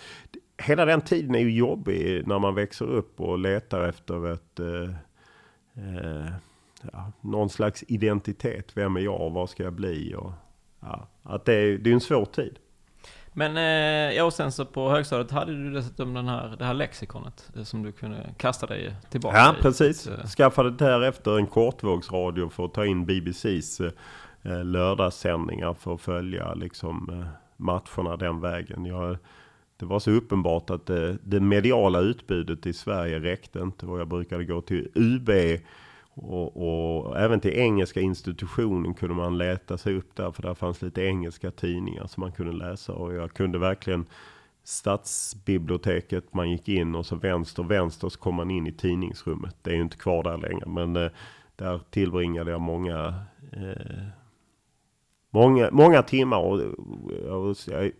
[0.58, 4.90] hela den tiden är ju jobbig när man växer upp och letar efter ett, eh,
[5.84, 6.32] eh,
[6.92, 8.76] ja, någon slags identitet.
[8.76, 9.30] Vem är jag?
[9.30, 10.14] Vad ska jag bli?
[10.14, 10.32] Och,
[10.80, 12.58] ja, att det, är, det är en svår tid.
[13.36, 16.74] Men eh, ja, och sen så på högstadiet hade du dessutom den här, det här
[16.74, 19.62] lexikonet eh, som du kunde kasta dig tillbaka Ja, i.
[19.62, 20.08] precis.
[20.36, 27.26] Skaffade därefter en kortvågsradio för att ta in BBCs eh, lördagssändningar för att följa liksom
[27.56, 28.84] matcherna den vägen.
[28.84, 29.16] Jag,
[29.76, 34.08] det var så uppenbart att det, det mediala utbudet i Sverige räckte inte och jag
[34.08, 35.30] brukade gå till UB
[36.14, 36.56] och,
[37.06, 41.02] och, även till engelska institutionen kunde man leta sig upp där för där fanns lite
[41.02, 44.06] engelska tidningar som man kunde läsa och jag kunde verkligen
[44.64, 49.56] stadsbiblioteket, man gick in och så vänster, vänster så kom man in i tidningsrummet.
[49.62, 51.10] Det är ju inte kvar där längre men eh,
[51.56, 53.14] där tillbringade jag många
[53.52, 54.06] eh,
[55.30, 56.60] många, många timmar och,
[57.66, 57.92] jag är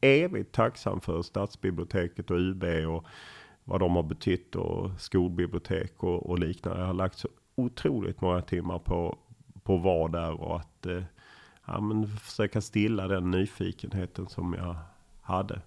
[0.00, 3.04] evigt tacksam för stadsbiblioteket och UB och
[3.64, 6.80] vad de har betytt och skolbibliotek och, och liknande.
[6.80, 9.18] Jag har lagt så otroligt många timmar på,
[9.62, 11.02] på att vara där och att eh,
[11.66, 14.76] ja, men försöka stilla den nyfikenheten som jag
[15.22, 15.60] hade.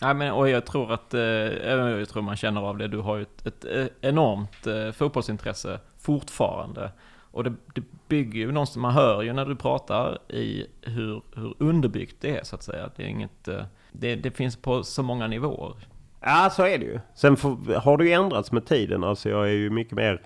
[0.00, 3.16] Ja, men, och jag tror att, eh, jag tror man känner av det, du har
[3.16, 6.92] ju ett, ett enormt eh, fotbollsintresse fortfarande.
[7.30, 11.54] Och det, det bygger ju någonstans, man hör ju när du pratar i hur, hur
[11.58, 12.90] underbyggt det är så att säga.
[12.96, 13.64] Det är inget, eh,
[13.98, 15.74] det, det finns på så många nivåer.
[16.20, 17.00] Ja, så är det ju.
[17.14, 19.04] Sen får, har det ju ändrats med tiden.
[19.04, 20.22] Alltså jag är ju mycket mer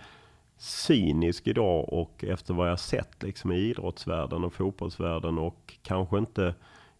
[0.58, 6.54] cynisk idag och efter vad jag sett liksom i idrottsvärlden och fotbollsvärlden och kanske inte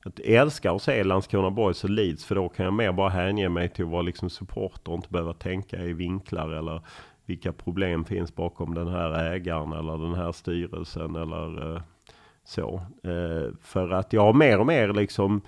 [0.05, 3.49] jag älskar att se Landskrona Boys och Leeds för då kan jag mer bara hänge
[3.49, 6.81] mig till att vara liksom supporter och inte behöva tänka i vinklar eller
[7.27, 11.83] vilka problem finns bakom den här ägaren eller den här styrelsen eller eh,
[12.45, 12.75] så.
[13.03, 15.41] Eh, för att jag har mer och mer liksom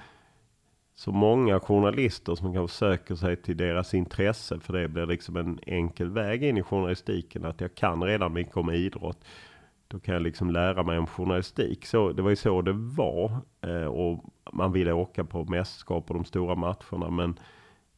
[1.04, 4.60] så många journalister som kanske söker sig till deras intresse.
[4.60, 7.44] För det blir liksom en enkel väg in i journalistiken.
[7.44, 9.24] Att jag kan redan mycket om idrott.
[9.88, 11.86] Då kan jag liksom lära mig om journalistik.
[11.86, 13.32] Så, det var ju så det var.
[13.60, 17.10] Eh, och man ville åka på mästerskap och de stora matcherna.
[17.10, 17.38] Men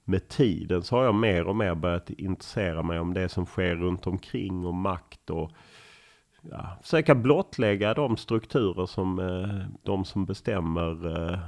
[0.04, 3.76] med tiden så har jag mer och mer börjat intressera mig om det som sker
[3.76, 5.50] runt omkring och makt och
[6.50, 11.38] ja, försöka blottlägga de strukturer som eh, de som bestämmer eh,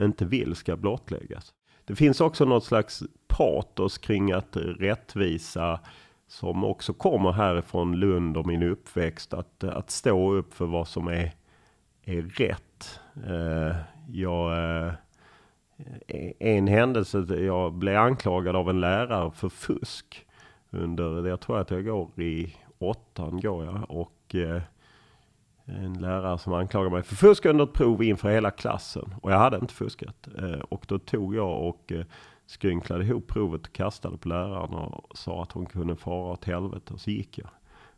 [0.00, 1.52] inte vill ska blottläggas.
[1.84, 5.80] Det finns också något slags patos kring att rättvisa
[6.28, 9.34] som också kommer härifrån Lund och min uppväxt.
[9.34, 11.32] Att, att stå upp för vad som är,
[12.04, 13.00] är rätt.
[13.26, 13.76] Eh,
[14.08, 14.92] jag, eh,
[16.38, 20.26] en händelse, jag blev anklagad av en lärare för fusk.
[20.70, 23.90] Under, jag tror att jag går i åttan går jag.
[23.90, 24.62] Och eh,
[25.66, 29.14] en lärare som anklagade mig för fusk under ett prov inför hela klassen.
[29.22, 30.28] Och jag hade inte fuskat.
[30.38, 32.04] Eh, och då tog jag och eh,
[32.46, 36.94] skrynklade ihop provet och kastade på läraren och sa att hon kunde fara åt helvete.
[36.94, 37.48] Och så gick jag.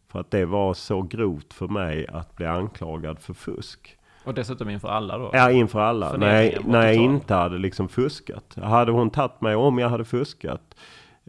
[0.09, 3.99] För att det var så grovt för mig att bli anklagad för fusk.
[4.25, 5.31] Och dessutom inför alla då?
[5.33, 6.17] Ja, inför alla.
[6.17, 8.55] När jag, när jag inte hade liksom fuskat.
[8.63, 10.75] Hade hon tagit mig om jag hade fuskat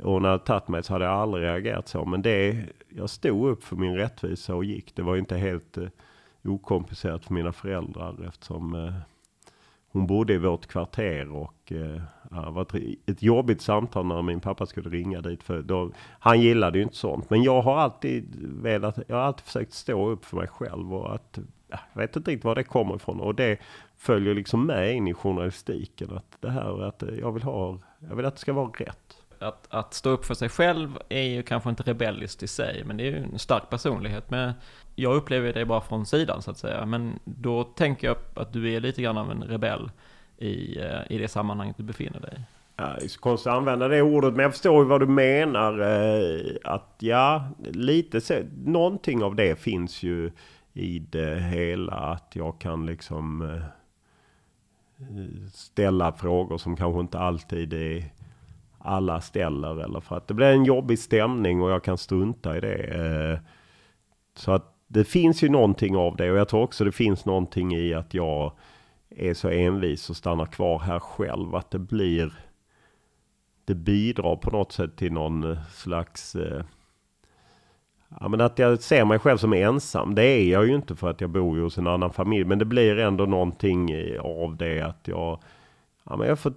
[0.04, 2.06] och hon hade tagit mig så hade jag aldrig reagerat så.
[2.06, 4.95] Men det, jag stod upp för min rättvisa och gick.
[4.95, 5.88] Det var ju inte helt eh,
[6.43, 8.93] okomplicerat för mina föräldrar eftersom eh,
[9.91, 12.67] hon bodde i vårt kvarter och eh, det var
[13.06, 15.43] ett, jobbigt samtal när min pappa skulle ringa dit.
[15.43, 17.30] För då, han gillade ju inte sånt.
[17.30, 21.15] Men jag har alltid velat, jag har alltid försökt stå upp för mig själv och
[21.15, 23.19] att jag vet inte riktigt var det kommer ifrån.
[23.19, 23.60] Och det
[23.97, 26.17] följer liksom med in i journalistiken.
[26.17, 29.18] Att det här att jag vill ha, jag vill att det ska vara rätt.
[29.39, 32.97] Att, att stå upp för sig själv är ju kanske inte rebelliskt i sig, men
[32.97, 34.30] det är ju en stark personlighet.
[34.30, 34.54] Men
[34.95, 36.86] jag upplever det bara från sidan så att säga.
[36.86, 39.91] Men då tänker jag att du är lite grann av en rebell
[40.38, 42.41] i, eh, i det sammanhanget du befinner dig.
[42.75, 45.08] Ja, det är så konstigt att använda det ordet, men jag förstår ju vad du
[45.08, 45.80] menar.
[45.80, 50.32] Eh, att ja, lite så, någonting av det finns ju
[50.73, 51.93] i det hela.
[51.93, 53.62] Att jag kan liksom eh,
[55.54, 58.04] ställa frågor som kanske inte alltid är
[58.79, 59.83] alla ställer.
[59.83, 62.75] Eller för att det blir en jobbig stämning och jag kan strunta i det.
[62.75, 63.39] Eh,
[64.35, 67.75] så att det finns ju någonting av det och jag tror också det finns någonting
[67.75, 68.51] i att jag
[69.09, 71.55] är så envis och stannar kvar här själv.
[71.55, 72.33] Att det blir
[73.69, 76.35] det bidrar på något sätt till någon slags...
[76.35, 76.63] Eh,
[78.19, 80.15] ja, men att jag ser mig själv som ensam.
[80.15, 82.45] Det är jag ju inte för att jag bor ju hos en annan familj.
[82.45, 85.39] Men det blir ändå någonting av det att jag...
[86.03, 86.53] Ja, men jag får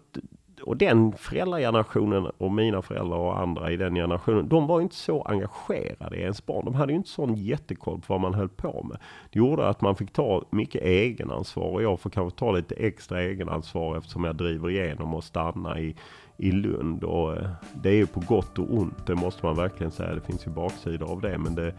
[0.62, 5.22] och den föräldragenerationen och mina föräldrar och andra i den generationen, de var inte så
[5.22, 6.64] engagerade i ens barn.
[6.64, 8.98] De hade ju inte sån jättekoll på vad man höll på med.
[9.32, 13.22] Det gjorde att man fick ta mycket egenansvar och jag får kanske ta lite extra
[13.22, 15.96] egenansvar eftersom jag driver igenom och stanna i,
[16.36, 17.04] i Lund.
[17.04, 20.14] Och eh, det är ju på gott och ont, det måste man verkligen säga.
[20.14, 21.74] Det finns ju baksidor av det, men det,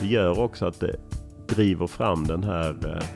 [0.00, 0.96] det gör också att det
[1.48, 3.06] driver fram den här eh,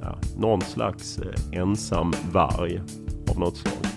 [0.00, 2.80] ja, någon slags eh, ensam varg
[3.30, 3.95] av något slag.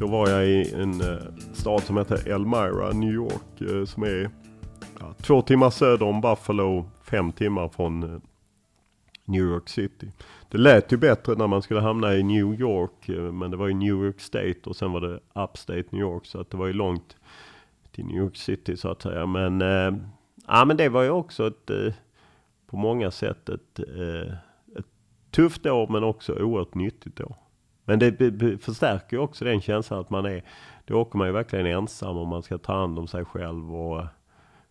[0.00, 1.18] Då var jag i en eh,
[1.52, 4.30] stad som heter Elmira, New York, eh, som är
[5.00, 8.20] ja, två timmar söder om Buffalo, fem timmar från eh,
[9.24, 10.12] New York City.
[10.48, 13.66] Det lät ju bättre när man skulle hamna i New York, eh, men det var
[13.66, 16.66] ju New York State och sen var det Upstate New York, så att det var
[16.66, 17.16] ju långt
[17.92, 19.26] till New York City så att säga.
[19.26, 20.00] Men, äh,
[20.46, 21.92] ja, men det var ju också ett, eh,
[22.66, 23.78] på många sätt ett,
[24.78, 24.86] ett
[25.30, 27.36] tufft år, men också oerhört nyttigt år.
[27.90, 30.42] Men det förstärker ju också den känslan att man är,
[30.84, 34.04] då åker man ju verkligen ensam och man ska ta hand om sig själv och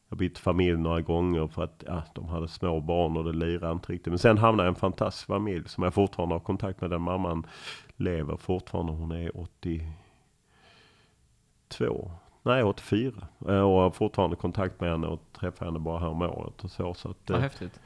[0.09, 3.71] jag bytt familj några gånger för att ja, de hade små barn och det lirade
[3.71, 4.11] inte riktigt.
[4.11, 6.89] Men sen hamnade jag i en fantastisk familj som jag fortfarande har kontakt med.
[6.89, 7.47] Den mamman
[7.95, 8.91] lever fortfarande.
[8.91, 12.11] Hon är 82.
[12.43, 13.27] Nej, 84.
[13.37, 16.93] Och har fortfarande kontakt med henne och träffar henne bara här om året och så.
[16.93, 17.79] så att, Vad häftigt.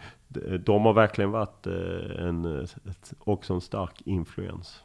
[0.65, 4.83] De, har verkligen varit en, ett, också en stark influens.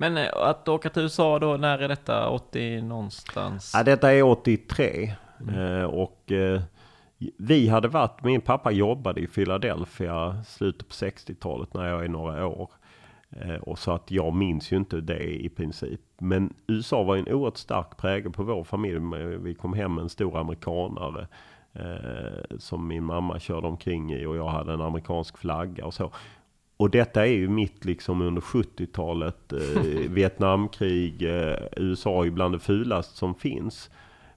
[0.00, 2.28] Men eh, att åka till USA då, när är detta?
[2.28, 3.72] 80 någonstans?
[3.74, 5.14] Ja, detta är 83.
[5.40, 5.54] Mm.
[5.54, 6.60] Eh, och eh,
[7.36, 12.46] vi hade varit, min pappa jobbade i Philadelphia slutet på 60-talet när jag är några
[12.46, 12.70] år.
[13.60, 16.00] Och så att jag minns ju inte det i princip.
[16.18, 18.98] Men USA var en oerhört stark prägel på vår familj.
[19.38, 21.26] Vi kom hem med en stor amerikanare.
[21.78, 26.10] Eh, som min mamma körde omkring i och jag hade en amerikansk flagga och så.
[26.78, 29.52] Och detta är ju mitt liksom under 70-talet.
[29.52, 33.90] Eh, Vietnamkrig, eh, USA är bland det fulaste som finns.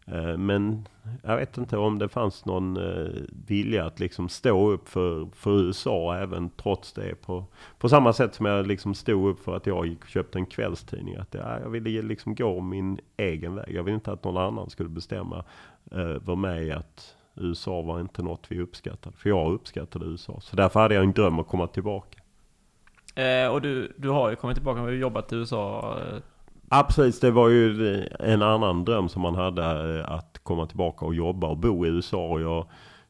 [0.06, 0.88] Eh, men
[1.24, 3.10] jag vet inte om det fanns någon eh,
[3.48, 7.22] vilja att liksom stå upp för, för USA även trots det.
[7.22, 7.46] På,
[7.78, 10.46] på samma sätt som jag liksom stod upp för att jag gick och köpte en
[10.46, 11.16] kvällstidning.
[11.16, 13.76] Att ja, jag ville liksom gå min egen väg.
[13.76, 15.44] Jag ville inte att någon annan skulle bestämma
[15.92, 19.18] eh, över mig att USA var inte något vi uppskattade.
[19.18, 20.40] För jag uppskattade USA.
[20.42, 22.21] Så därför hade jag en dröm att komma tillbaka.
[23.16, 26.18] Eh, och du, du har ju kommit tillbaka och jobbat i USA eh.
[26.70, 31.06] Ja precis, det var ju en annan dröm som man hade eh, att komma tillbaka
[31.06, 32.28] och jobba och bo i USA.
[32.28, 32.66] Och jag,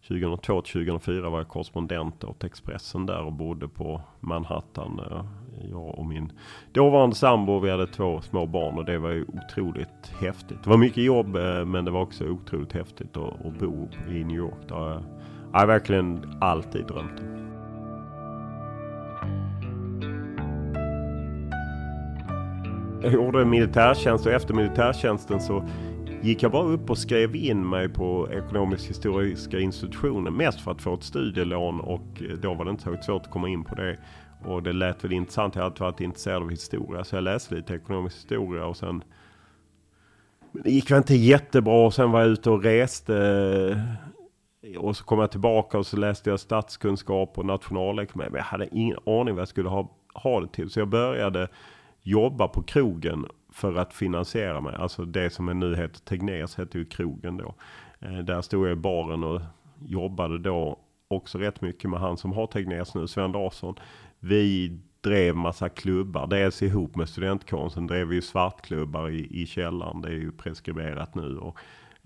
[0.08, 5.02] 2002 2004 var jag korrespondent åt Expressen där och bodde på Manhattan.
[5.12, 5.26] Eh,
[5.72, 6.32] jag och min
[6.72, 10.64] dåvarande sambo, vi hade två små barn och det var ju otroligt häftigt.
[10.64, 14.38] Det var mycket jobb men det var också otroligt häftigt att, att bo i New
[14.38, 14.68] York.
[14.68, 15.04] Det har
[15.54, 17.51] jag verkligen alltid drömt om.
[23.04, 25.64] Jag gjorde militärtjänst och efter militärtjänsten så
[26.22, 30.34] gick jag bara upp och skrev in mig på ekonomisk historiska institutionen.
[30.34, 33.32] Mest för att få ett studielån och eh, då var det inte så svårt att
[33.32, 33.98] komma in på det.
[34.46, 35.56] Och det lät väl intressant.
[35.56, 39.04] Jag hade varit intresserad av historia så jag läste lite ekonomisk historia och sen
[40.52, 43.16] Men det gick väl inte jättebra och sen var jag ute och reste.
[44.62, 48.30] Eh, och så kom jag tillbaka och så läste jag statskunskap och nationalekonomi.
[48.32, 50.70] Men jag hade ingen aning vad jag skulle ha, ha det till.
[50.70, 51.48] Så jag började
[52.04, 54.76] jobba på krogen för att finansiera mig.
[54.76, 57.56] Alltså det som är nu heter Tegnérs hette ju krogen då.
[58.00, 59.42] Eh, där stod jag i baren och
[59.86, 63.76] jobbade då också rätt mycket med han som har Tegnérs nu, Sven Larsson.
[64.20, 66.28] Vi drev massa klubbar.
[66.28, 70.02] Dels ihop med studentkonsten drev vi ju svartklubbar i, i källaren.
[70.02, 71.38] Det är ju preskriberat nu.
[71.38, 71.58] Och,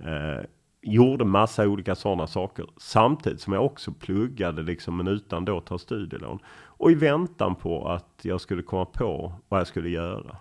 [0.07, 0.45] eh,
[0.85, 2.65] gjorde massa olika sådana saker.
[2.77, 6.39] Samtidigt som jag också pluggade liksom, men utan då ta studielån.
[6.77, 10.37] Och i väntan på att jag skulle komma på vad jag skulle göra.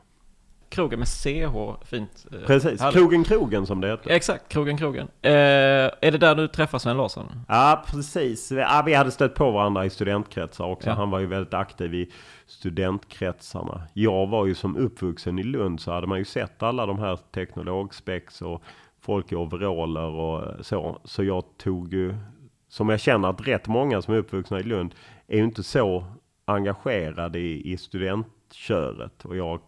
[0.69, 2.27] Krogen med CH, fint.
[2.33, 2.99] Eh, Precis, härligt.
[2.99, 4.11] Krogen Krogen som det heter.
[4.11, 5.09] Exakt, Krogen Krogen.
[5.23, 7.27] Eh, är det där du träffar Sven Larsson?
[7.49, 8.51] Ja, precis.
[8.53, 10.89] Ja, vi hade stött på varandra i studentkretsar också.
[10.89, 10.95] Ja.
[10.95, 12.11] Han var ju väldigt aktiv i
[12.47, 13.83] studentkretsarna.
[13.93, 17.19] Jag var ju som uppvuxen i Lund så hade man ju sett alla de här
[17.35, 18.63] teknologspex och
[19.01, 21.01] folk i overaller och så.
[21.05, 22.15] Så jag tog ju,
[22.69, 24.95] som jag känner att rätt många som är uppvuxna i Lund
[25.27, 26.05] är ju inte så
[26.45, 29.25] engagerade i, i studentköret.
[29.25, 29.61] Och jag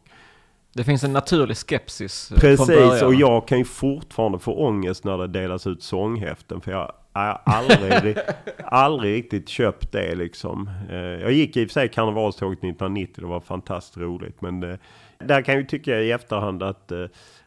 [0.76, 5.18] det finns en naturlig skepsis eh, Precis, och jag kan ju fortfarande få ångest när
[5.18, 6.60] det delas ut sånghäften.
[6.60, 8.16] För jag har aldrig,
[8.64, 10.70] aldrig riktigt köpt det liksom.
[10.90, 14.40] Eh, jag gick i och för sig karnevalståget 1990, det var fantastiskt roligt.
[14.40, 14.78] Men det, eh,
[15.26, 16.92] där kan jag ju tycka i efterhand att,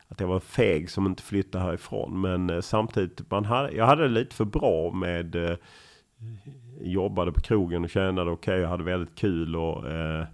[0.08, 2.22] att jag var feg som inte flyttade härifrån.
[2.22, 5.58] Men samtidigt, man hade, jag hade det lite för bra med
[6.80, 8.54] jobbade på krogen och tjänade okej.
[8.54, 10.26] Okay, och hade väldigt kul och eh,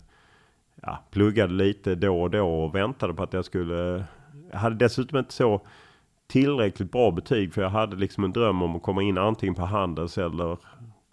[0.82, 4.06] ja, pluggade lite då och då och väntade på att jag skulle...
[4.52, 5.62] Jag hade dessutom inte så
[6.28, 9.62] tillräckligt bra betyg för jag hade liksom en dröm om att komma in antingen på
[9.62, 10.58] Handels eller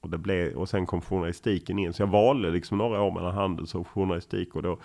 [0.01, 1.93] och, det blev, och sen kom journalistiken in.
[1.93, 4.79] Så jag valde liksom några år mellan Handels och journalistik och då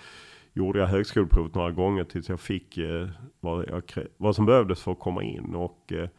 [0.53, 3.07] gjorde jag högskoleprovet några gånger tills jag fick eh,
[3.39, 3.83] vad, jag,
[4.17, 5.55] vad som behövdes för att komma in.
[5.55, 6.09] Och eh,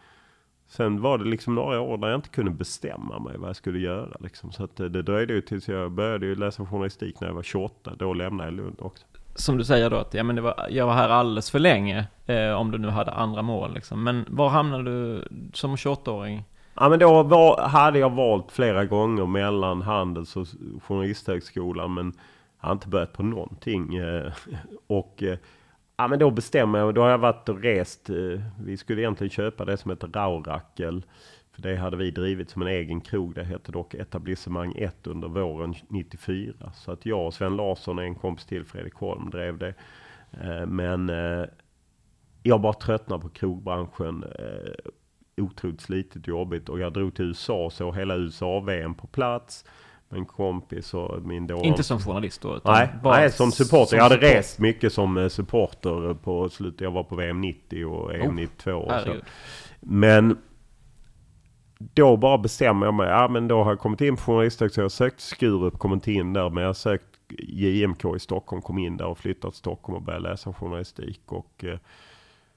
[0.68, 3.78] sen var det liksom några år där jag inte kunde bestämma mig vad jag skulle
[3.78, 4.16] göra.
[4.20, 4.52] Liksom.
[4.52, 7.42] Så att det, det dröjde ju tills jag började ju läsa journalistik när jag var
[7.42, 7.92] 28.
[7.98, 9.06] Då lämnade jag Lund också.
[9.34, 12.06] Som du säger då att ja, men det var, jag var här alldeles för länge.
[12.26, 14.04] Eh, om du nu hade andra mål liksom.
[14.04, 16.44] Men var hamnade du som 28-åring?
[16.74, 20.46] Ja men då var, hade jag valt flera gånger mellan Handels och
[20.82, 21.94] Journalisthögskolan.
[21.94, 22.12] Men
[22.60, 23.96] jag har inte börjat på någonting.
[23.96, 24.32] Eh,
[24.86, 25.38] och eh,
[25.98, 26.94] ja, men då bestämmer jag.
[26.94, 28.10] Då har jag varit och rest.
[28.10, 31.04] Eh, vi skulle egentligen köpa det som heter Raurakel.
[31.52, 33.34] För det hade vi drivit som en egen krog.
[33.34, 36.72] Det hette dock Etablissemang 1 under våren 94.
[36.74, 39.74] Så att jag och Sven Larsson och en kompis till, Fredrik Holm, drev det.
[40.40, 41.44] Eh, men eh,
[42.42, 44.24] jag bara tröttnade på krogbranschen.
[45.36, 46.68] Otroligt slitigt och jobbigt.
[46.68, 49.64] Och jag drog till USA, och såg hela USA-VM på plats
[50.10, 51.62] en kompis och min då...
[51.64, 52.60] Inte som journalist då?
[52.64, 53.86] Nej, nej, som supporter.
[53.86, 54.30] Som jag hade support.
[54.30, 56.80] rest mycket som eh, supporter på slutet.
[56.80, 59.14] Jag var på VM 90 och EM oh, 92 och så.
[59.80, 60.38] Men
[61.78, 63.08] då bara bestämmer jag mig.
[63.08, 64.82] Ja men då har jag kommit in på journalisthögskolan.
[64.82, 66.50] Jag har sökt Skurup, kommit in där.
[66.50, 67.04] Men jag har sökt
[67.38, 71.22] JMK i Stockholm, kom in där och flyttat till Stockholm och började läsa journalistik.
[71.26, 71.78] Och, eh,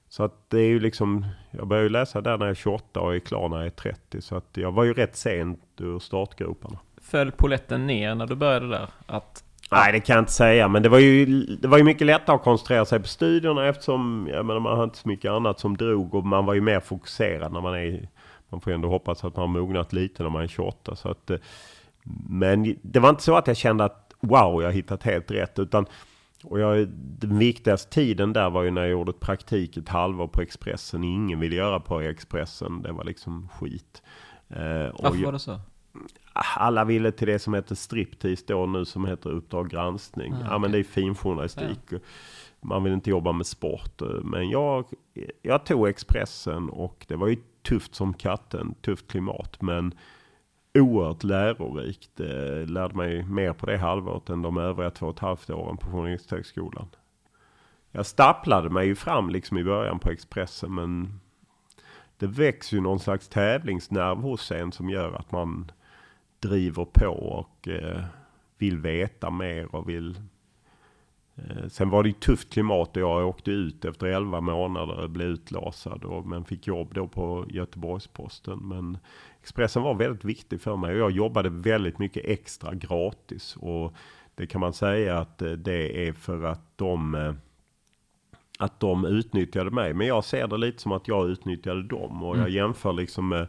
[0.08, 3.14] så att det är ju liksom, jag började läsa där när jag är 28 och
[3.14, 4.20] är klar när jag är 30.
[4.20, 8.68] Så att jag var ju rätt sent ur startgroparna föll poletten ner när du började
[8.68, 8.88] där?
[9.06, 10.68] Att, Nej, det kan jag inte säga.
[10.68, 11.26] Men det var ju,
[11.56, 14.84] det var ju mycket lättare att koncentrera sig på studierna eftersom jag menar, man har
[14.84, 16.14] inte så mycket annat som drog.
[16.14, 18.08] Och man var ju mer fokuserad när man är...
[18.48, 20.96] Man får ju ändå hoppas att man har mognat lite när man är 28.
[20.96, 21.38] Så att, eh,
[22.28, 25.58] men det var inte så att jag kände att wow, jag har hittat helt rätt.
[25.58, 25.86] Utan,
[26.44, 30.26] och jag, den viktigaste tiden där var ju när jag gjorde ett praktik ett halvår
[30.26, 31.04] på Expressen.
[31.04, 32.82] Ingen ville göra på Expressen.
[32.82, 34.02] Det var liksom skit.
[34.48, 34.56] Eh,
[34.98, 35.60] Varför var det så?
[36.32, 40.32] Alla ville till det som heter striptease då nu som heter Uppdrag granskning.
[40.32, 41.78] Mm, ja men det är finjournalistik.
[41.90, 41.98] Ja.
[42.60, 44.02] Man vill inte jobba med sport.
[44.22, 44.84] Men jag,
[45.42, 48.74] jag tog Expressen och det var ju tufft som katten.
[48.80, 49.62] Tufft klimat.
[49.62, 49.94] Men
[50.78, 52.18] oerhört lärorikt.
[52.66, 55.90] lärde mig mer på det halvåret än de övriga två och ett halvt åren på
[55.90, 56.88] Journalisthögskolan.
[57.90, 61.20] Jag stapplade mig ju fram liksom i början på Expressen men
[62.16, 65.72] det växer ju någon slags tävlingsnerv hos en som gör att man
[66.42, 68.02] driver på och eh,
[68.58, 70.20] vill veta mer och vill...
[71.34, 75.10] Eh, sen var det ju tufft klimat och jag åkte ut efter 11 månader och
[75.10, 76.04] blev utlasad.
[76.04, 78.58] Och, men fick jobb då på Göteborgs-Posten.
[78.58, 78.98] Men
[79.42, 83.56] Expressen var väldigt viktig för mig och jag jobbade väldigt mycket extra gratis.
[83.56, 83.94] Och
[84.34, 87.34] det kan man säga att eh, det är för att de eh,
[88.58, 89.94] att de utnyttjade mig.
[89.94, 92.22] Men jag ser det lite som att jag utnyttjade dem.
[92.22, 92.52] Och jag mm.
[92.52, 93.46] jämför liksom med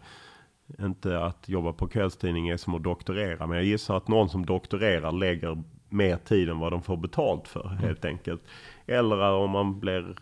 [0.80, 3.48] inte att jobba på kvällstidning är som att doktorera.
[3.48, 7.48] Men jag gissar att någon som doktorerar lägger mer tid än vad de får betalt
[7.48, 7.78] för mm.
[7.78, 8.42] helt enkelt.
[8.86, 10.16] Eller om man blir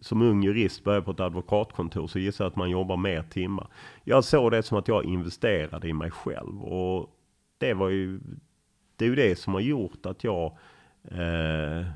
[0.00, 3.66] som ung jurist börjar på ett advokatkontor så gissar jag att man jobbar mer timmar.
[4.04, 6.62] Jag såg det som att jag investerade i mig själv.
[6.62, 7.10] Och
[7.58, 8.20] det var ju,
[8.96, 10.56] det är ju det som har gjort att jag
[11.04, 11.86] eh,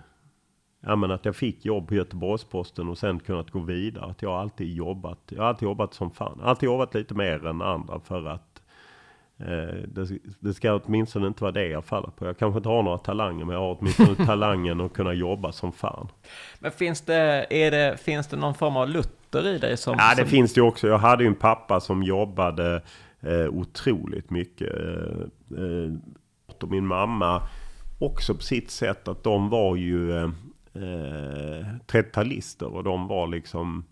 [0.87, 4.05] ja, men att jag fick jobb på Göteborgs-Posten och sen kunnat gå vidare.
[4.05, 5.19] Att jag alltid jobbat.
[5.29, 6.41] Jag har alltid jobbat som fan.
[6.43, 8.63] Alltid jobbat lite mer än andra för att
[9.39, 12.27] eh, det, det ska åtminstone inte vara det jag faller på.
[12.27, 15.73] Jag kanske inte har några talanger men jag har åtminstone talangen att kunna jobba som
[15.73, 16.09] fan.
[16.59, 19.77] Men finns det, är det, finns det någon form av Luther i dig?
[19.77, 20.31] Som, ja det som...
[20.31, 20.89] finns det också.
[20.89, 22.83] Jag hade ju en pappa som jobbade
[23.21, 24.75] eh, otroligt mycket.
[24.75, 25.93] Eh, eh,
[26.63, 27.43] och min mamma
[27.99, 30.31] också på sitt sätt att de var ju
[30.75, 33.85] eh, eh, 30-talister och de var liksom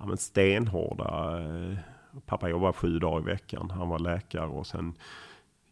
[0.00, 1.40] ja, men stenhårda.
[1.40, 1.78] Eh,
[2.26, 3.70] pappa jobbade sju dagar i veckan.
[3.70, 4.94] Han var läkare och sen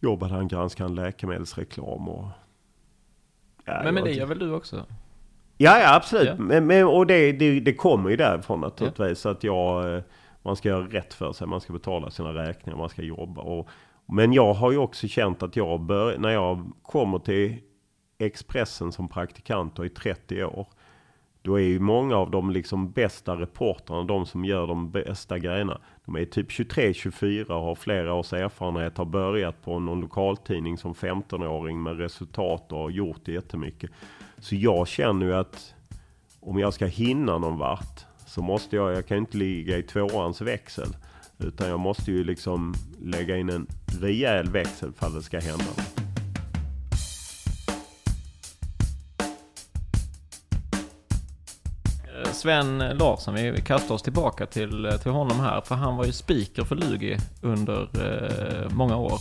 [0.01, 2.09] jobbade han granskande läkemedelsreklam.
[2.09, 2.29] Och,
[3.65, 4.87] ja, men, men det gör väl du också?
[5.57, 6.29] Ja, ja absolut.
[6.29, 6.35] Ja.
[6.39, 9.25] Men, men, och det, det, det kommer ju därifrån naturligtvis.
[9.25, 9.31] Ja.
[9.31, 10.03] Att jag, eh,
[10.43, 11.47] man ska göra rätt för sig.
[11.47, 12.79] Man ska betala sina räkningar.
[12.79, 13.43] Man ska jobba.
[13.43, 13.69] Och,
[14.07, 17.59] men jag har ju också känt att jag bör, när jag kommer till
[18.25, 20.67] Expressen som praktikant och i 30 år.
[21.43, 25.81] Då är ju många av de liksom bästa reportrarna, de som gör de bästa grejerna.
[26.05, 28.99] De är typ 23-24 och har flera års erfarenhet.
[28.99, 33.91] Har börjat på någon lokaltidning som 15-åring med resultat och har gjort jättemycket.
[34.39, 35.75] Så jag känner ju att
[36.41, 40.41] om jag ska hinna någon vart så måste jag, jag kan inte ligga i tvåans
[40.41, 40.97] växel.
[41.39, 43.67] Utan jag måste ju liksom lägga in en
[44.01, 45.65] rejäl växel för att det ska hända.
[45.65, 45.94] något.
[52.45, 55.61] Sven Larsson, vi kastar oss tillbaka till, till honom här.
[55.61, 59.19] För han var ju speaker för Lugi under eh, många år.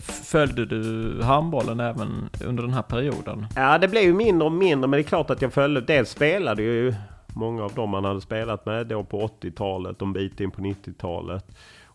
[0.00, 3.46] Följde du handbollen även under den här perioden?
[3.56, 4.88] Ja, det blev ju mindre och mindre.
[4.88, 5.80] Men det är klart att jag följde.
[5.80, 6.94] Dels spelade ju
[7.26, 11.44] många av dem man hade spelat med då på 80-talet, en bit in på 90-talet.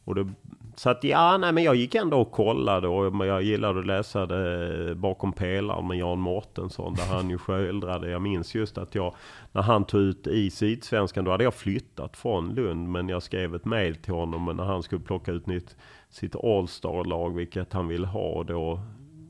[0.05, 0.27] Och det,
[0.75, 4.25] så att ja, nej men jag gick ändå och kollade och jag gillade att läsa
[4.25, 8.09] det bakom pelaren med Jan Mårtensson där han ju skildrade.
[8.09, 9.15] Jag minns just att jag,
[9.51, 12.89] när han tog ut i Sydsvenskan, då hade jag flyttat från Lund.
[12.89, 15.75] Men jag skrev ett mail till honom när han skulle plocka ut nytt,
[16.09, 18.43] sitt All-star-lag, vilket han ville ha.
[18.43, 18.79] Då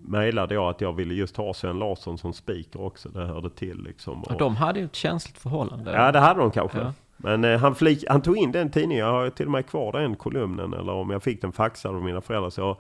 [0.02, 3.10] mejlade jag att jag ville just ha Sven Larsson som speaker också.
[3.10, 4.24] Det hörde till liksom.
[4.24, 5.92] Och, de hade ju ett känsligt förhållande.
[5.92, 6.80] Ja, det hade de kanske.
[6.80, 6.94] Ja.
[7.24, 9.06] Men eh, han, flik, han tog in den tidningen.
[9.06, 10.74] Jag har till och med kvar den kolumnen.
[10.74, 12.50] Eller om jag fick den faxad av mina föräldrar.
[12.50, 12.78] Så jag,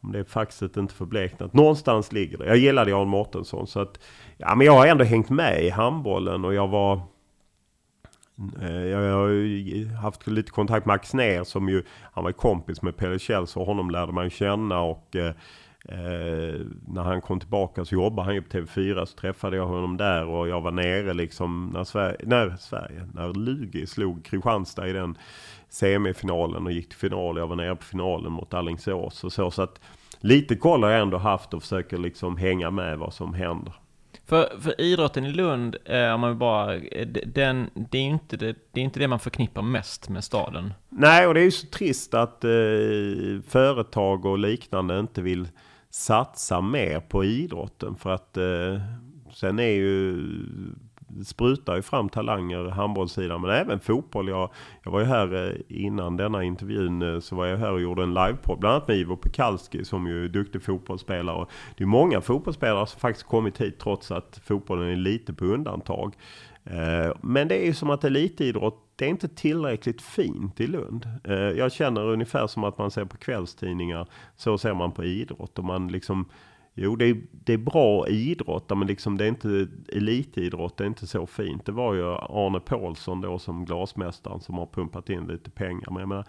[0.00, 1.52] om det faxet inte förbleknat.
[1.52, 2.46] Någonstans ligger det.
[2.46, 3.66] Jag gillade Jan Mårtensson.
[3.66, 3.98] Så att,
[4.36, 6.44] ja, men jag har ändå hängt med i handbollen.
[6.44, 7.00] Och jag var...
[8.62, 11.82] Eh, jag har haft lite kontakt med Axner som ju...
[12.12, 14.80] Han var kompis med Pelle Kjell och honom lärde man känna.
[14.80, 15.32] och eh,
[15.88, 19.96] eh, när han kom tillbaka så jobbade han ju på TV4 så träffade jag honom
[19.96, 24.92] där och jag var nere liksom när Sverige, när, Sverige, när Lugi slog Kristianstad i
[24.92, 25.18] den
[25.68, 27.36] semifinalen och gick till final.
[27.36, 29.50] Jag var nere på finalen mot Alingsås och så.
[29.50, 29.80] Så att
[30.20, 33.72] lite koll har jag ändå haft och försöker liksom hänga med vad som händer.
[34.26, 38.56] För, för idrotten i Lund, eh, om man bara, eh, den, det, är inte det,
[38.72, 40.74] det är inte det man förknippar mest med staden.
[40.88, 42.50] Nej, och det är ju så trist att eh,
[43.48, 45.48] företag och liknande inte vill
[45.94, 47.96] satsa mer på idrotten.
[47.96, 48.80] För att eh,
[49.32, 50.16] sen är ju
[51.24, 54.28] sprutar ju fram talanger handbollssidan men även fotboll.
[54.28, 54.50] Jag,
[54.82, 58.02] jag var ju här eh, innan denna intervjun eh, så var jag här och gjorde
[58.02, 61.46] en livepodd bland annat med Ivo Pekalski som ju är duktig fotbollsspelare.
[61.76, 66.14] det är många fotbollsspelare som faktiskt kommit hit trots att fotbollen är lite på undantag.
[66.64, 71.08] Eh, men det är ju som att elitidrott, det är inte tillräckligt fint i Lund.
[71.24, 75.58] Eh, jag känner ungefär som att man ser på kvällstidningar, så ser man på idrott.
[75.58, 76.28] Och man liksom,
[76.74, 80.88] jo det är, det är bra idrott, men liksom det är inte elitidrott, det är
[80.88, 81.66] inte så fint.
[81.66, 85.90] Det var ju Arne Paulsson då som glasmästaren som har pumpat in lite pengar.
[85.90, 86.26] Men jag menar,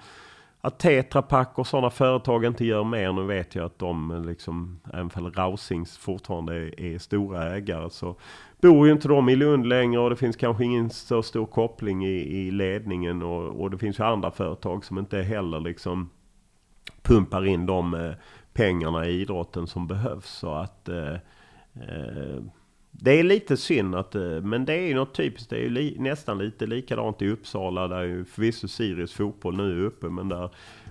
[0.66, 3.14] att Tetra Pak och sådana företag inte gör mer.
[3.14, 8.16] Nu vet jag att de liksom, även om Rausings fortfarande är, är, stora ägare så
[8.62, 12.06] bor ju inte de i Lund längre och det finns kanske ingen så stor koppling
[12.06, 16.10] i, i ledningen och, och det finns ju andra företag som inte heller liksom
[17.02, 18.12] pumpar in de eh,
[18.54, 20.30] pengarna i idrotten som behövs.
[20.30, 21.14] Så att eh,
[21.74, 22.44] eh,
[22.92, 25.50] det är lite synd att, eh, men det är ju något typiskt.
[25.50, 29.82] Det är ju li, nästan lite likadant i Uppsala där ju förvisso Sirius fotboll nu
[29.82, 30.10] är uppe.
[30.10, 30.50] Men där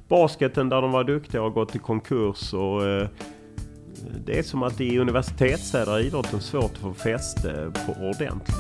[0.09, 3.09] basketen där de var duktiga har gått i konkurs och eh,
[4.25, 8.57] det är som att i universitetsstäder är idrotten svårt att få fäste på ordentligt.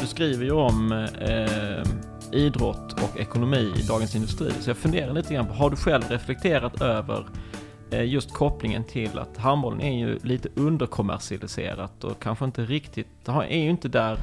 [0.00, 1.82] Du skriver ju om eh,
[2.32, 4.50] idrott och ekonomi i Dagens Industri.
[4.60, 7.26] Så jag funderar lite grann på, har du själv reflekterat över
[7.90, 13.58] Eh, just kopplingen till att handbollen är ju lite underkommersialiserat och kanske inte riktigt, är
[13.58, 14.18] ju inte där,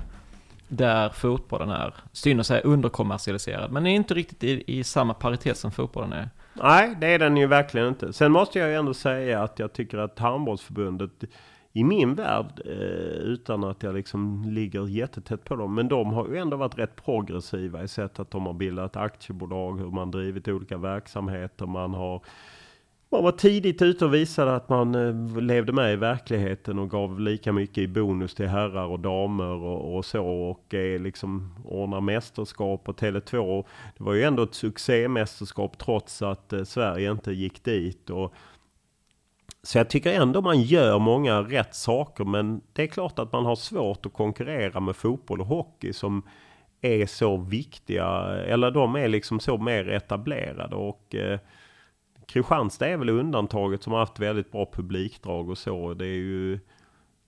[0.77, 1.93] där fotbollen är.
[2.11, 6.29] Synd att säga underkommersialiserad, men är inte riktigt i, i samma paritet som fotbollen är.
[6.53, 8.13] Nej, det är den ju verkligen inte.
[8.13, 11.11] Sen måste jag ju ändå säga att jag tycker att handbollsförbundet
[11.75, 12.71] i min värld, eh,
[13.17, 17.05] utan att jag liksom ligger jättetätt på dem, men de har ju ändå varit rätt
[17.05, 22.21] progressiva i sätt att de har bildat aktiebolag, hur man drivit olika verksamheter, man har
[23.13, 27.19] man var tidigt ute och visade att man eh, levde med i verkligheten och gav
[27.19, 30.25] lika mycket i bonus till herrar och damer och, och så.
[30.25, 33.65] Och eh, liksom ordnar mästerskap och Tele2.
[33.97, 38.09] Det var ju ändå ett succémästerskap trots att eh, Sverige inte gick dit.
[38.09, 38.33] Och,
[39.63, 42.23] så jag tycker ändå man gör många rätt saker.
[42.23, 46.23] Men det är klart att man har svårt att konkurrera med fotboll och hockey som
[46.81, 48.05] är så viktiga.
[48.47, 50.75] Eller de är liksom så mer etablerade.
[50.75, 51.39] och eh,
[52.25, 55.93] Kristianstad är väl undantaget som har haft väldigt bra publikdrag och så.
[55.93, 56.59] Det är ju...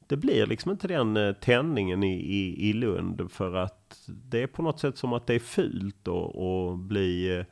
[0.07, 4.47] Det blir liksom inte den eh, tändningen i, i, i Lund för att det är
[4.47, 7.37] på något sätt som att det är fult att bli...
[7.37, 7.45] Eh,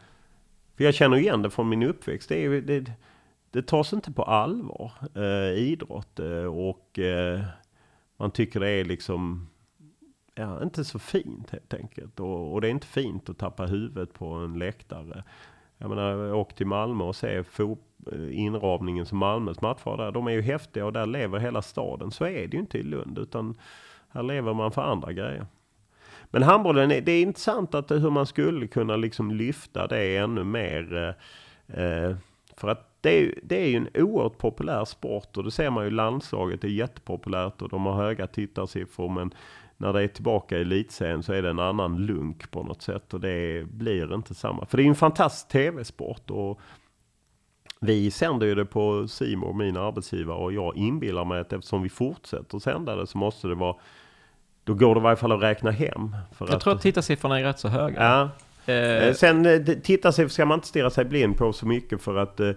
[0.76, 2.30] för jag känner igen det från min uppväxt.
[2.30, 2.92] Det, är, det,
[3.52, 6.20] det tas inte på allvar, eh, idrott.
[6.20, 7.42] Eh, och eh,
[8.18, 9.48] man tycker det är liksom
[10.36, 12.20] ja, inte så fint helt enkelt.
[12.20, 15.24] Och, och, det är inte fint att tappa huvudet på en läktare.
[15.84, 17.44] Jag menar, åk till Malmö och se
[18.32, 20.12] inramningen som Malmös matcher där.
[20.12, 22.12] De är ju häftiga och där lever hela staden.
[22.12, 23.56] Så är det ju inte i Lund utan
[24.10, 25.46] här lever man för andra grejer.
[26.26, 30.44] Men handbollen, är, det är intressant att hur man skulle kunna liksom lyfta det ännu
[30.44, 31.16] mer.
[31.68, 32.16] Eh, eh
[32.58, 35.84] för att det är, det är ju en oerhört populär sport och det ser man
[35.84, 39.34] ju landslaget är jättepopulärt och de har höga tittarsiffror men
[39.84, 43.14] när det är tillbaka i elitserien så är det en annan lunk på något sätt
[43.14, 44.66] och det blir inte samma.
[44.66, 46.60] För det är en fantastisk tv-sport och
[47.80, 51.90] vi sänder ju det på Simor, min arbetsgivare och jag inbillar mig att eftersom vi
[51.90, 53.76] fortsätter sända det så måste det vara
[54.64, 56.16] då går det i varje fall att räkna hem.
[56.40, 58.04] jag att, tror att tittarsiffrorna är rätt så höga.
[58.04, 58.30] Ja.
[58.74, 59.08] Eh.
[59.08, 62.40] eh sen eh, tittarsiffror ska man inte stirra sig blind på så mycket för att
[62.40, 62.52] eh,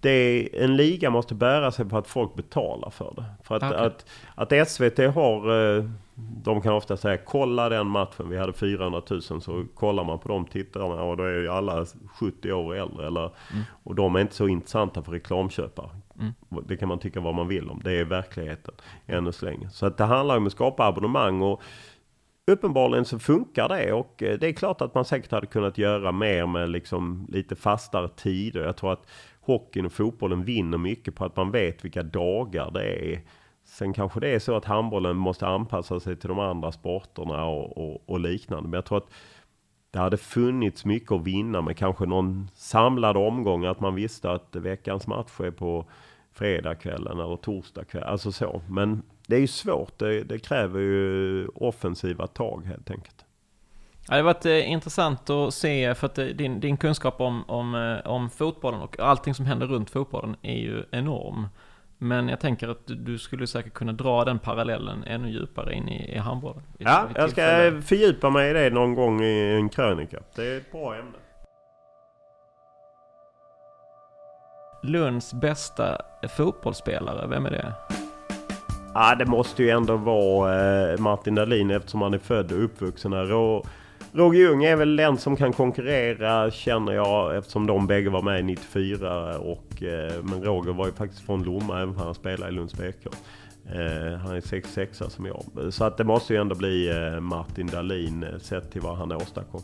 [0.00, 3.24] det är, en liga måste bära sig på att folk betalar för det.
[3.42, 3.86] För att, okay.
[3.86, 5.50] att, att SVT har,
[6.42, 10.28] de kan ofta säga kolla den matchen, vi hade 400 000 så kollar man på
[10.28, 11.86] de tittarna och då är ju alla
[12.20, 13.06] 70 år äldre.
[13.06, 13.64] Eller, mm.
[13.82, 15.90] Och de är inte så intressanta för reklamköpare.
[16.20, 16.32] Mm.
[16.68, 18.74] Det kan man tycka vad man vill om, det är verkligheten
[19.06, 19.70] ännu så länge.
[19.70, 21.62] Så att det handlar om att skapa abonnemang och
[22.48, 26.12] Uppenbarligen så funkar det och eh, det är klart att man säkert hade kunnat göra
[26.12, 28.64] mer med liksom lite fastare tider.
[28.64, 29.06] Jag tror att
[29.40, 33.20] hockeyn och fotbollen vinner mycket på att man vet vilka dagar det är.
[33.78, 37.78] Sen kanske det är så att handbollen måste anpassa sig till de andra sporterna och,
[37.78, 38.68] och, och liknande.
[38.68, 39.10] Men jag tror att
[39.90, 43.64] det hade funnits mycket att vinna med kanske någon samlad omgång.
[43.64, 45.84] Att man visste att veckans match är på
[46.32, 48.08] fredagskvällen eller torsdagskvällen.
[48.08, 48.62] Alltså så.
[48.68, 49.98] Men det är ju svårt.
[49.98, 53.24] Det, det kräver ju offensiva tag helt enkelt.
[54.08, 57.44] Ja, det har varit eh, intressant att se, för att eh, din, din kunskap om,
[57.46, 61.46] om, eh, om fotbollen och allting som händer runt fotbollen är ju enorm.
[61.98, 66.14] Men jag tänker att du skulle säkert kunna dra den parallellen ännu djupare in i,
[66.14, 66.62] i handbollen.
[66.78, 67.42] Ja, jag ska
[67.82, 70.18] fördjupa mig i det någon gång i en krönika.
[70.34, 71.18] Det är ett bra ämne.
[74.82, 76.00] Lunds bästa
[76.36, 77.72] fotbollsspelare, vem är det?
[78.94, 83.32] Ja, det måste ju ändå vara Martin Dahlin eftersom han är född och uppvuxen här.
[83.32, 83.66] Och
[84.12, 88.44] Roger Ljung är väl den som kan konkurrera känner jag eftersom de bägge var med
[88.44, 92.54] 94 och eh, men Roger var ju faktiskt från Lomma även om han spelade i
[92.54, 93.06] Lunds BK.
[93.66, 95.72] Eh, han är 66 som jag.
[95.74, 99.60] Så att det måste ju ändå bli eh, Martin Dahlin sett till vad han åstadkom.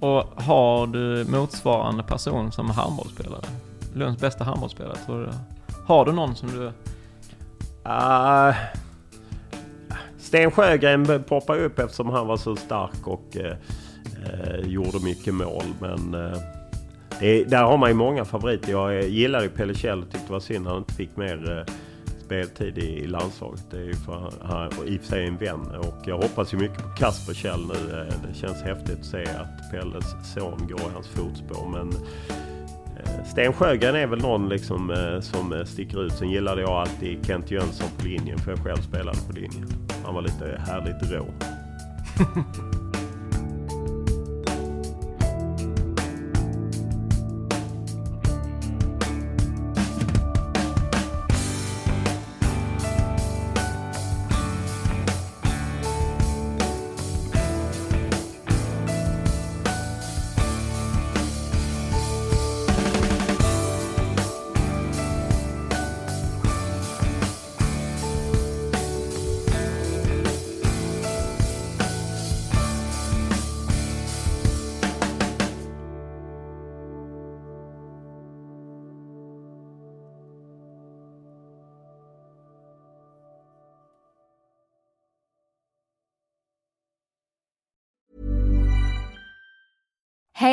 [0.00, 3.44] Och har du motsvarande person som handbollsspelare?
[3.94, 5.30] Lunds bästa handbollsspelare tror du?
[5.86, 6.72] Har du någon som du...
[7.88, 8.56] Uh,
[10.18, 13.56] Sten Sjögren poppar upp eftersom han var så stark och eh
[14.64, 15.64] gjorde mycket mål.
[15.80, 16.38] Men eh,
[17.20, 18.72] det, där har man ju många favoriter.
[18.72, 21.16] Jag eh, gillar ju Pelle Kjell och tyckte det var synd att han inte fick
[21.16, 21.74] mer eh,
[22.24, 23.62] speltid i, i landslaget.
[23.70, 26.58] Det är ju för han i och för sig en vän och jag hoppas ju
[26.58, 27.98] mycket på Kasper Kjell nu.
[27.98, 31.68] Eh, det känns häftigt att se att Pelles son går i hans fotspår.
[31.72, 31.92] Men
[33.26, 36.12] Sten Sjögren är väl någon liksom, som sticker ut.
[36.12, 39.68] Sen gillade jag alltid Kent Jönsson på linjen för jag själv spelade på linjen.
[40.04, 41.26] Han var lite härligt rå.